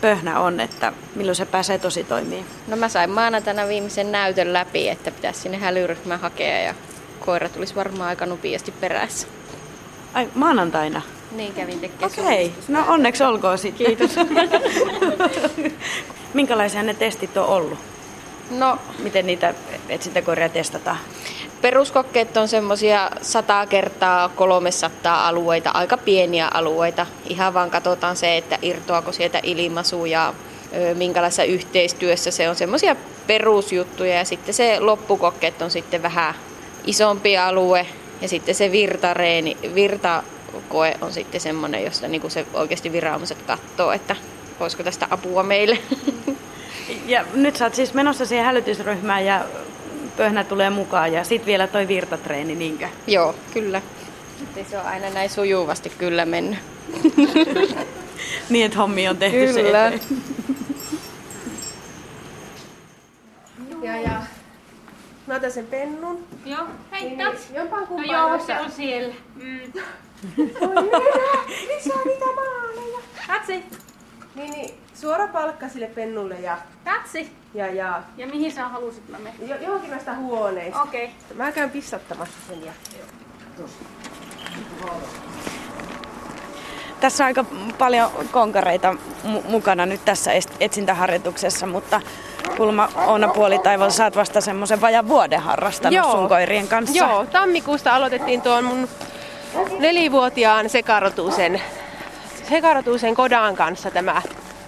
pöhnä 0.00 0.40
on, 0.40 0.60
että 0.60 0.92
milloin 1.14 1.36
se 1.36 1.46
pääsee 1.46 1.78
tosi 1.78 2.04
toimii? 2.04 2.44
No 2.66 2.76
mä 2.76 2.88
sain 2.88 3.10
maanantaina 3.10 3.68
viimeisen 3.68 4.12
näytön 4.12 4.52
läpi, 4.52 4.88
että 4.88 5.10
pitäisi 5.10 5.40
sinne 5.40 5.58
hälyryhmään 5.58 6.20
hakea 6.20 6.62
ja 6.62 6.74
koira 7.20 7.48
tulisi 7.48 7.74
varmaan 7.74 8.08
aika 8.08 8.26
nopeasti 8.26 8.70
perässä. 8.70 9.26
Ai 10.14 10.28
maanantaina? 10.34 11.02
Niin 11.32 11.54
kävin 11.54 11.80
tekemään 11.80 12.12
Okei, 12.12 12.46
okay. 12.46 12.58
no 12.68 12.84
onneksi 12.88 13.24
olkoon 13.24 13.58
sitten. 13.58 13.86
Kiitos. 13.86 14.10
Minkälaisia 16.34 16.82
ne 16.82 16.94
testit 16.94 17.36
on 17.36 17.46
ollut? 17.46 17.78
No, 18.50 18.78
miten 18.98 19.26
niitä 19.26 19.54
etsintäkoiria 19.88 20.48
testataan? 20.48 20.98
Peruskokkeet 21.60 22.36
on 22.36 22.48
semmoisia 22.48 23.10
100 23.22 23.66
kertaa 23.66 24.28
300 24.28 25.28
alueita, 25.28 25.70
aika 25.70 25.96
pieniä 25.96 26.48
alueita. 26.54 27.06
Ihan 27.28 27.54
vaan 27.54 27.70
katsotaan 27.70 28.16
se, 28.16 28.36
että 28.36 28.58
irtoako 28.62 29.12
sieltä 29.12 29.40
ilmaisu 29.42 30.04
ja 30.04 30.34
minkälaisessa 30.94 31.44
yhteistyössä 31.44 32.30
se 32.30 32.48
on. 32.48 32.56
Semmoisia 32.56 32.96
perusjuttuja 33.26 34.14
ja 34.14 34.24
sitten 34.24 34.54
se 34.54 34.80
loppukokkeet 34.80 35.62
on 35.62 35.70
sitten 35.70 36.02
vähän 36.02 36.34
isompi 36.86 37.38
alue 37.38 37.86
ja 38.22 38.28
sitten 38.28 38.54
se 38.54 38.72
virtareeni, 38.72 39.56
virtakoe 39.74 40.96
on 41.00 41.12
sitten 41.12 41.40
semmoinen, 41.40 41.84
josta 41.84 42.08
niin 42.08 42.30
se 42.30 42.46
oikeasti 42.54 42.92
viranomaiset 42.92 43.42
katsoo, 43.42 43.92
että 43.92 44.16
voisiko 44.60 44.82
tästä 44.82 45.06
apua 45.10 45.42
meille. 45.42 45.78
Ja 47.06 47.24
nyt 47.34 47.56
sä 47.56 47.64
oot 47.64 47.74
siis 47.74 47.94
menossa 47.94 48.26
siihen 48.26 48.46
hälytysryhmään 48.46 49.26
ja 49.26 49.44
pöhnä 50.16 50.44
tulee 50.44 50.70
mukaan 50.70 51.12
ja 51.12 51.24
sitten 51.24 51.46
vielä 51.46 51.66
toi 51.66 51.88
virtatreeni, 51.88 52.54
niinkö? 52.54 52.88
Joo, 53.06 53.34
kyllä. 53.54 53.82
Ei 54.56 54.64
se 54.64 54.78
on 54.78 54.86
aina 54.86 55.10
näin 55.10 55.30
sujuvasti 55.30 55.92
kyllä 55.98 56.24
mennyt. 56.24 56.58
niin, 58.50 58.66
että 58.66 58.78
hommi 58.78 59.08
on 59.08 59.16
tehty 59.16 59.52
kyllä. 59.52 59.90
se 59.90 60.00
Ja, 63.82 64.00
ja. 64.00 64.22
Mä 65.26 65.34
otan 65.34 65.52
sen 65.52 65.66
pennun. 65.66 66.24
Joo, 66.46 66.66
heittä. 66.92 67.30
Niin, 67.30 67.38
jompaan 67.54 67.86
kumpaan. 67.86 68.30
No 68.30 68.36
joo, 68.36 68.46
se 68.46 68.60
on 68.60 68.70
siellä. 68.70 69.14
Mm. 69.34 69.60
Oi 71.96 72.04
niitä 72.04 72.24
maaleja. 72.34 72.98
Katsi. 73.26 73.64
Niin, 74.38 74.50
niin, 74.50 74.74
suora 74.94 75.28
palkka 75.28 75.68
sille 75.68 75.86
pennulle 75.86 76.34
ja... 76.34 76.58
Katsi. 76.84 77.32
Ja, 77.54 77.66
ja... 77.66 78.02
Ja 78.16 78.26
mihin 78.26 78.52
sä 78.52 78.68
halusit 78.68 79.08
mä 79.08 79.18
menen? 79.18 79.48
Jo, 79.48 79.56
johonkin 79.56 79.90
näistä 79.90 80.14
huoneista. 80.14 80.82
Okei. 80.82 81.04
Okay. 81.04 81.36
Mä 81.36 81.52
käyn 81.52 81.70
pissattamassa 81.70 82.34
sen 82.48 82.64
ja... 82.64 82.72
Tässä 87.00 87.24
on 87.24 87.26
aika 87.26 87.44
paljon 87.78 88.10
konkareita 88.30 88.96
mu- 89.24 89.50
mukana 89.50 89.86
nyt 89.86 90.04
tässä 90.04 90.30
etsintäharjoituksessa, 90.60 91.66
mutta 91.66 92.00
Kulma 92.56 92.88
Oona 93.06 93.28
Puolitaival, 93.28 93.90
sä 93.90 94.04
oot 94.04 94.16
vasta 94.16 94.40
semmoisen 94.40 94.80
vajan 94.80 95.08
vuoden 95.08 95.40
harrastanut 95.40 95.96
Joo. 95.96 96.12
sun 96.12 96.28
koirien 96.28 96.68
kanssa. 96.68 96.98
Joo, 96.98 97.26
tammikuusta 97.26 97.94
aloitettiin 97.94 98.42
tuon 98.42 98.64
mun 98.64 98.88
nelivuotiaan 99.78 100.70
sekarotuisen, 100.70 101.62
sekarotuisen 102.48 103.14
kodan 103.14 103.56
kanssa 103.56 103.90
tämä 103.90 104.22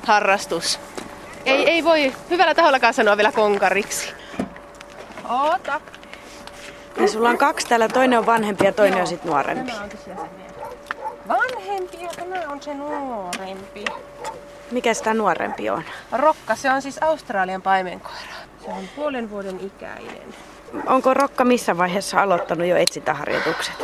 harrastus. 0.06 0.80
Ei, 1.44 1.70
ei 1.70 1.84
voi 1.84 2.12
hyvällä 2.30 2.54
tahollakaan 2.54 2.94
sanoa 2.94 3.16
vielä 3.16 3.32
konkariksi. 3.32 4.12
Oota. 5.28 5.80
Ja 6.96 7.08
sulla 7.08 7.30
on 7.30 7.38
kaksi 7.38 7.66
täällä, 7.66 7.88
toinen 7.88 8.18
on 8.18 8.26
vanhempi 8.26 8.64
ja 8.64 8.72
toinen 8.72 8.92
Joo. 8.92 9.00
on 9.00 9.06
sitten 9.06 9.30
nuorempi. 9.30 9.72
Vanhempi 11.28 12.02
ja 12.02 12.08
tämä 12.16 12.52
on 12.52 12.62
se 12.62 12.74
nuorempi. 12.74 13.84
Mikä 14.70 14.94
sitä 14.94 15.14
nuorempi 15.14 15.70
on? 15.70 15.82
Rokka, 16.12 16.56
se 16.56 16.70
on 16.70 16.82
siis 16.82 17.02
Australian 17.02 17.62
paimenkoira. 17.62 18.34
Se 18.64 18.70
on 18.70 18.84
puolen 18.96 19.30
vuoden 19.30 19.60
ikäinen. 19.60 20.34
Onko 20.86 21.14
Rokka 21.14 21.44
missä 21.44 21.78
vaiheessa 21.78 22.22
aloittanut 22.22 22.66
jo 22.66 22.76
etsintäharjoitukset? 22.76 23.74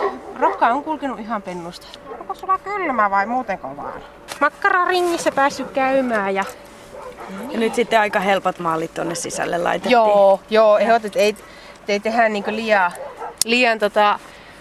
Rokka 0.40 0.66
on 0.66 0.84
kulkenut 0.84 1.18
ihan 1.18 1.42
pennusta. 1.42 1.86
Onko 2.26 2.34
sulla 2.34 2.58
kylmä 2.58 3.10
vai 3.10 3.26
muutenko 3.26 3.76
vaan? 3.76 4.00
Makkararingissä 4.40 5.32
päässyt 5.32 5.70
käymään 5.70 6.34
ja... 6.34 6.44
Ja 7.50 7.58
nyt 7.58 7.74
sitten 7.74 8.00
aika 8.00 8.20
helpot 8.20 8.58
maalit 8.58 8.94
tuonne 8.94 9.14
sisälle 9.14 9.58
laitettiin. 9.58 9.92
Joo, 9.92 10.40
joo 10.50 10.78
ehdotit, 10.78 11.16
ei, 11.16 11.36
ei 11.88 12.00
tehdä 12.00 12.28
niinku 12.28 12.50
liian, 12.50 12.92
liian 13.44 13.78
tota, 13.78 14.18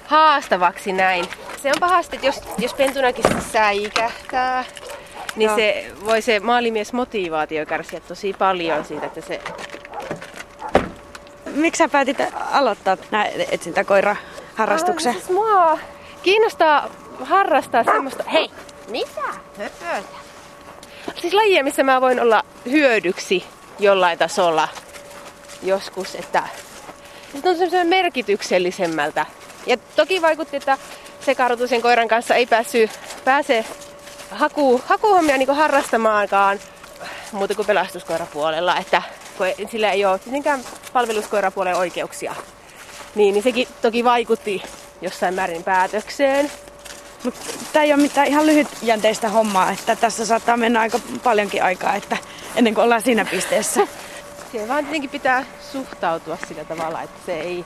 haastavaksi 0.07 0.91
näin. 0.91 1.25
Se 1.61 1.69
on 1.69 1.79
pahasti, 1.79 2.15
että 2.15 2.27
jos, 2.27 2.41
jos 2.57 2.73
pentunakin 2.73 3.25
säikähtää, 3.51 4.65
niin 5.35 5.49
no. 5.49 5.55
se 5.55 5.91
voi 6.05 6.21
se 6.21 6.39
maalimies 6.39 6.93
motivaatio 6.93 7.65
kärsiä 7.65 7.99
tosi 7.99 8.33
paljon 8.33 8.85
siitä, 8.85 9.05
että 9.05 9.21
se... 9.21 9.41
Miksi 11.45 11.77
sä 11.77 11.89
päätit 11.89 12.17
aloittaa 12.51 12.97
nämä 13.11 13.25
etsintäkoira-harrastuksen? 13.51 15.09
Ah, 15.09 15.15
siis 15.15 15.29
mua 15.29 15.79
kiinnostaa 16.23 16.89
harrastaa 17.21 17.83
semmoista... 17.83 18.23
Hei! 18.23 18.51
Mitä? 18.87 19.21
Höpötä. 19.57 20.25
Siis 21.21 21.33
lajia, 21.33 21.63
missä 21.63 21.83
mä 21.83 22.01
voin 22.01 22.19
olla 22.19 22.43
hyödyksi 22.71 23.45
jollain 23.79 24.19
tasolla 24.19 24.67
joskus, 25.63 26.15
että 26.15 26.43
se 27.25 27.31
tuntuu 27.31 27.53
semmoisen 27.53 27.87
merkityksellisemmältä. 27.87 29.25
Ja 29.65 29.77
toki 29.95 30.21
vaikutti, 30.21 30.57
että 30.57 30.77
sekarotuisen 31.19 31.81
koiran 31.81 32.07
kanssa 32.07 32.35
ei 32.35 32.45
päässyt, 32.45 32.91
pääse 33.25 33.65
haku, 34.31 34.81
hakuhommia 34.85 35.37
niin 35.37 35.55
harrastamaankaan 35.55 36.59
muuta 37.31 37.55
kuin 37.55 37.65
pelastuskoirapuolella, 37.65 38.77
että 38.77 39.01
sillä 39.71 39.91
ei 39.91 40.05
ole 40.05 40.19
tietenkään 40.19 40.59
palveluskoirapuolen 40.93 41.75
oikeuksia. 41.75 42.35
Niin, 43.15 43.33
niin 43.33 43.43
sekin 43.43 43.67
toki 43.81 44.03
vaikutti 44.03 44.63
jossain 45.01 45.33
määrin 45.33 45.63
päätökseen. 45.63 46.51
Mutta 47.25 47.39
tämä 47.73 47.83
ei 47.83 47.93
ole 47.93 48.01
mitään 48.01 48.27
ihan 48.27 48.45
lyhytjänteistä 48.45 49.29
hommaa, 49.29 49.71
että 49.71 49.95
tässä 49.95 50.25
saattaa 50.25 50.57
mennä 50.57 50.79
aika 50.79 50.99
paljonkin 51.23 51.63
aikaa, 51.63 51.95
että 51.95 52.17
ennen 52.55 52.73
kuin 52.73 52.83
ollaan 52.83 53.01
siinä 53.01 53.25
pisteessä. 53.25 53.87
Siihen 54.51 54.69
vaan 54.69 54.83
tietenkin 54.83 55.09
pitää 55.09 55.45
suhtautua 55.71 56.37
sillä 56.47 56.65
tavalla, 56.65 57.01
että 57.01 57.19
se 57.25 57.39
ei, 57.39 57.65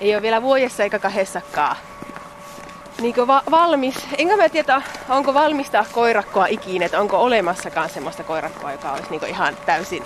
ei 0.00 0.14
ole 0.14 0.22
vielä 0.22 0.42
vuodessa 0.42 0.82
eikä 0.82 0.98
kahdessakaan 0.98 1.76
niin 3.00 3.26
va- 3.26 3.42
valmis. 3.50 3.94
Enkä 4.18 4.36
mä 4.36 4.48
tiedä, 4.48 4.82
onko 5.08 5.34
valmista 5.34 5.84
koirakkoa 5.92 6.46
ikinä, 6.46 6.86
että 6.86 7.00
onko 7.00 7.18
olemassakaan 7.18 7.90
semmoista 7.90 8.24
koirakkoa, 8.24 8.72
joka 8.72 8.92
olisi 8.92 9.10
niin 9.10 9.26
ihan 9.26 9.56
täysin, 9.66 10.02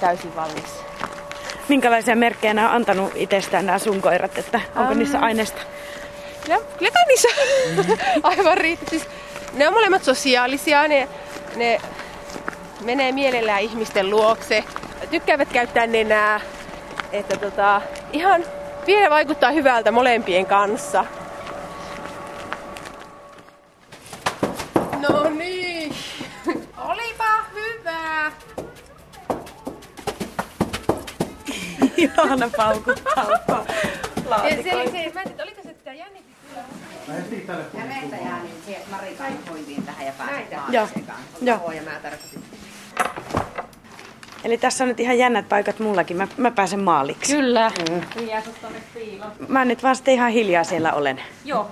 täysin 0.00 0.36
valmis. 0.36 0.84
Minkälaisia 1.68 2.16
merkkejä 2.16 2.54
nämä 2.54 2.68
on 2.68 2.74
antanut 2.76 3.12
itsestään 3.14 3.66
nämä 3.66 3.78
sun 3.78 4.02
koirat, 4.02 4.38
että 4.38 4.60
onko 4.76 4.92
um, 4.92 4.98
niissä 4.98 5.18
aineesta? 5.18 5.62
Ja, 6.48 6.60
kyllä 6.78 7.04
niissä 7.06 7.28
aivan 8.22 8.58
riittää. 8.58 8.90
Siis, 8.90 9.08
ne 9.52 9.68
on 9.68 9.74
molemmat 9.74 10.04
sosiaalisia, 10.04 10.88
ne, 10.88 11.08
ne 11.56 11.80
menee 12.84 13.12
mielellään 13.12 13.62
ihmisten 13.62 14.10
luokse, 14.10 14.64
tykkäävät 15.10 15.48
käyttää 15.52 15.86
nenää, 15.86 16.40
että 17.12 17.36
tota, 17.36 17.82
ihan 18.12 18.44
vielä 18.86 19.10
vaikuttaa 19.10 19.50
hyvältä 19.50 19.92
molempien 19.92 20.46
kanssa. 20.46 21.04
No 25.08 25.30
niin. 25.30 25.94
Olipa 26.78 27.24
hyvä. 27.54 28.32
Ihana 31.96 32.50
paukuttaa 32.56 33.26
laatikoita. 34.26 34.62
Se, 34.62 34.74
mä 34.74 34.82
en 34.82 34.90
tiedä, 34.92 35.42
oliko 35.42 35.62
se 35.62 35.68
sitä 35.68 35.92
jännitystä? 35.92 36.60
Ja 37.78 37.84
meiltä 37.84 38.16
jää 38.16 38.42
niin 38.42 38.62
se, 38.66 38.72
että 38.72 38.90
Marika 38.90 39.24
hoitiin 39.50 39.82
tähän 39.82 40.06
ja 40.06 40.12
pääsit 40.18 40.50
Joo. 40.70 40.88
Joo. 41.40 41.72
Ja 41.72 41.82
mä 41.82 41.90
tarkoitin. 41.90 42.42
Eli 44.44 44.58
tässä 44.58 44.84
on 44.84 44.88
nyt 44.88 45.00
ihan 45.00 45.18
jännät 45.18 45.48
paikat 45.48 45.78
mullakin. 45.78 46.16
Mä, 46.16 46.28
mä 46.36 46.50
pääsen 46.50 46.80
maaliksi. 46.80 47.36
Kyllä. 47.36 47.70
Mm. 47.90 48.00
Mä 49.48 49.64
nyt 49.64 49.82
vaan 49.82 49.96
sitten 49.96 50.14
ihan 50.14 50.30
hiljaa 50.30 50.64
siellä 50.64 50.92
olen. 50.92 51.20
Joo. 51.44 51.70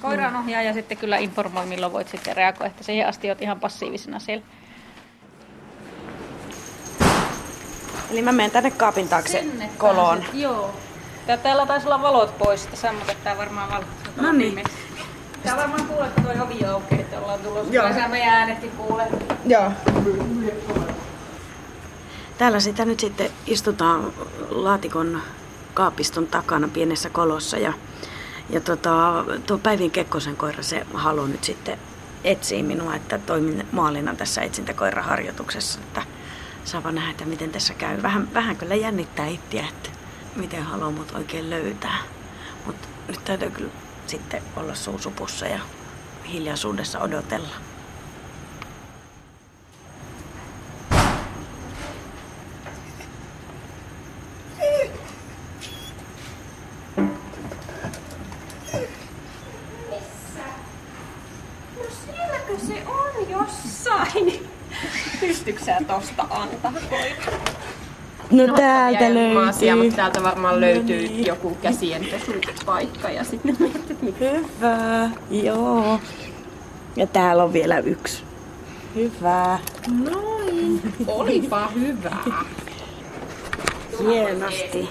Koiran 0.00 0.36
ohjaa 0.36 0.62
ja 0.62 0.72
sitten 0.72 0.98
kyllä 0.98 1.16
informoi, 1.16 1.66
milloin 1.66 1.92
voit 1.92 2.08
sitten 2.08 2.36
reagoida, 2.36 2.66
että 2.66 2.84
siihen 2.84 3.08
asti 3.08 3.28
olet 3.28 3.42
ihan 3.42 3.60
passiivisena 3.60 4.18
siellä. 4.18 4.44
Eli 8.10 8.22
mä 8.22 8.32
menen 8.32 8.50
tänne 8.50 8.70
kaapin 8.70 9.08
taakse 9.08 9.40
Sinne 9.40 9.70
koloon. 9.78 10.18
Pääset, 10.18 10.34
joo. 10.34 10.74
Ja 11.28 11.36
täällä 11.36 11.66
taisi 11.66 11.86
olla 11.86 12.02
valot 12.02 12.38
pois, 12.38 12.64
että 12.64 12.76
sammutetaan 12.76 13.38
varmaan 13.38 13.70
valot. 13.70 13.86
No 14.16 14.32
niin. 14.32 14.64
Tää 15.46 15.56
varmaan 15.56 15.86
kuulee, 15.86 16.10
kun 16.10 16.24
toi 16.24 16.40
ovi 16.40 16.64
aukeaa, 16.64 17.00
että 17.00 17.20
ollaan 17.20 17.40
tulossa. 17.40 17.72
Joo. 17.74 17.88
Kyllä 17.88 18.08
meidän 18.08 18.34
äänetkin 18.34 18.70
kuulee. 18.70 19.08
Joo. 19.46 19.72
Täällä 22.38 22.60
sitä 22.60 22.84
nyt 22.84 23.00
sitten 23.00 23.30
istutaan 23.46 24.12
laatikon 24.50 25.22
kaapiston 25.74 26.26
takana 26.26 26.68
pienessä 26.68 27.10
kolossa 27.10 27.58
ja 27.58 27.72
ja 28.50 28.60
tota, 28.60 29.24
tuo 29.46 29.58
Päivin 29.58 29.90
Kekkosen 29.90 30.36
koira, 30.36 30.62
se 30.62 30.86
haluaa 30.94 31.28
nyt 31.28 31.44
sitten 31.44 31.78
etsiä 32.24 32.62
minua, 32.62 32.94
että 32.94 33.18
toimin 33.18 33.66
maalina 33.72 34.14
tässä 34.14 34.42
etsintäkoiraharjoituksessa, 34.42 35.78
että 35.80 36.02
saa 36.64 36.92
nähdä, 36.92 37.10
että 37.10 37.24
miten 37.24 37.50
tässä 37.50 37.74
käy. 37.74 38.02
Vähän, 38.02 38.34
vähän 38.34 38.56
kyllä 38.56 38.74
jännittää 38.74 39.26
itseä, 39.26 39.66
että 39.68 39.90
miten 40.36 40.62
haluaa 40.62 40.90
mut 40.90 41.12
oikein 41.14 41.50
löytää. 41.50 41.98
Mutta 42.66 42.88
nyt 43.08 43.24
täytyy 43.24 43.50
kyllä 43.50 43.70
sitten 44.08 44.42
olla 44.56 44.74
suusupussa 44.74 45.46
ja 45.46 45.60
hiljaisuudessa 46.32 47.00
odotella. 47.00 47.65
No, 68.36 68.46
no 68.46 68.54
täältä 68.54 69.14
löytyy. 69.14 69.48
Asia, 69.48 69.76
mutta 69.76 69.96
täältä 69.96 70.22
varmaan 70.22 70.60
löytyy 70.60 71.08
niin. 71.08 71.26
joku 71.26 71.56
käsien 71.62 72.06
paikka 72.66 73.10
ja 73.10 73.24
sitten 73.24 73.56
Hyvä, 74.20 75.10
joo. 75.30 76.00
Ja 76.96 77.06
täällä 77.06 77.44
on 77.44 77.52
vielä 77.52 77.78
yksi. 77.78 78.22
Hyvä. 78.94 79.58
Noin. 80.10 80.94
Olipa 81.06 81.68
hyvä. 81.74 82.16
Hienosti. 84.00 84.88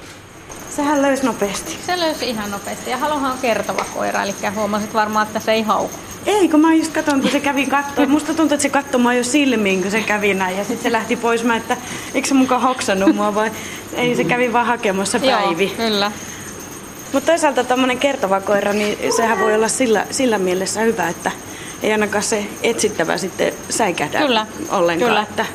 Sehän 0.70 1.02
löysi 1.02 1.26
nopeasti. 1.26 1.78
Se 1.86 2.00
löysi 2.00 2.30
ihan 2.30 2.52
nopeasti. 2.52 2.92
Ja 2.92 2.98
Halohan 2.98 3.32
on 3.32 3.38
kertova 3.38 3.86
koira, 3.94 4.24
eli 4.24 4.34
huomasit 4.56 4.94
varmaan, 4.94 5.28
että 5.28 5.40
se 5.40 5.52
ei 5.52 5.62
hauku. 5.62 5.96
Ei, 6.26 6.50
kun 6.50 6.60
mä 6.60 6.74
just 6.74 6.94
katson, 6.94 7.22
kun 7.22 7.32
se 7.32 7.40
kävi 7.40 7.66
katsoa. 7.66 8.06
Musta 8.06 8.34
tuntuu, 8.34 8.56
että 8.56 8.62
se 8.62 8.70
katsoi 8.70 9.02
mua 9.02 9.14
jo 9.14 9.24
silmiin, 9.24 9.82
kun 9.82 9.92
se 9.92 10.02
kävi 10.02 10.34
näin. 10.34 10.58
Ja 10.58 10.64
sitten 10.64 10.84
se 10.84 10.92
lähti 10.92 11.16
pois. 11.16 11.44
Mä, 11.44 11.56
että 11.56 11.78
eikö 12.14 12.28
se 12.28 12.34
mukaan 12.34 12.62
hoksannut 12.62 13.16
mua 13.16 13.36
vai 13.36 13.52
ei, 13.94 14.16
se 14.16 14.24
kävi 14.24 14.54
vaan 14.54 14.66
hakemassa 14.66 15.20
Päivi. 15.20 15.66
Joo, 15.66 15.90
kyllä. 15.90 16.12
Mutta 17.14 17.32
toisaalta 17.32 17.64
tämmöinen 17.64 18.00
kertova 18.00 18.42
koira, 18.42 18.74
niin 18.74 19.14
sehän 19.14 19.40
voi 19.40 19.56
olla 19.56 19.68
sillä, 19.68 20.06
sillä 20.12 20.38
mielessä 20.38 20.80
hyvä, 20.80 21.08
että 21.08 21.32
ei 21.84 21.92
ainakaan 21.92 22.24
se 22.24 22.46
etsittävä 22.64 23.18
sitten 23.18 23.54
säikähdä 23.70 24.20
kyllä, 24.20 24.48
ollenkaan. 24.72 25.10
Kyllä. 25.10 25.22
Että... 25.22 25.46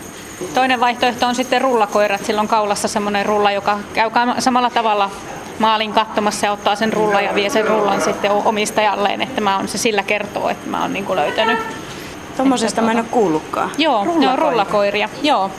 Toinen 0.54 0.80
vaihtoehto 0.80 1.26
on 1.26 1.34
sitten 1.34 1.60
rullakoirat. 1.60 2.24
Sillä 2.24 2.40
on 2.40 2.48
kaulassa 2.48 2.88
semmoinen 2.88 3.26
rulla, 3.26 3.52
joka 3.52 3.78
käy 3.94 4.10
samalla 4.38 4.70
tavalla 4.70 5.10
maalin 5.60 5.92
katsomassa 5.92 6.46
ja 6.46 6.52
ottaa 6.52 6.76
sen 6.76 6.92
rullan 6.92 7.24
ja 7.24 7.34
vie 7.34 7.50
sen 7.50 7.66
rullan 7.66 8.00
sitten 8.00 8.30
omistajalleen, 8.30 9.22
että 9.22 9.40
mä 9.40 9.58
on, 9.58 9.68
se 9.68 9.78
sillä 9.78 10.02
kertoo, 10.02 10.48
että 10.48 10.70
mä 10.70 10.82
oon 10.82 10.92
niin 10.92 11.16
löytänyt 11.16 11.58
Tuommoisesta 12.36 12.82
mä 12.82 12.90
en 12.90 12.98
ole 12.98 13.06
kuullutkaan. 13.10 13.70
Joo, 13.78 14.04
ne 14.18 14.28
on 14.28 14.38
rullakoiria. 14.38 15.08
Joo, 15.22 15.50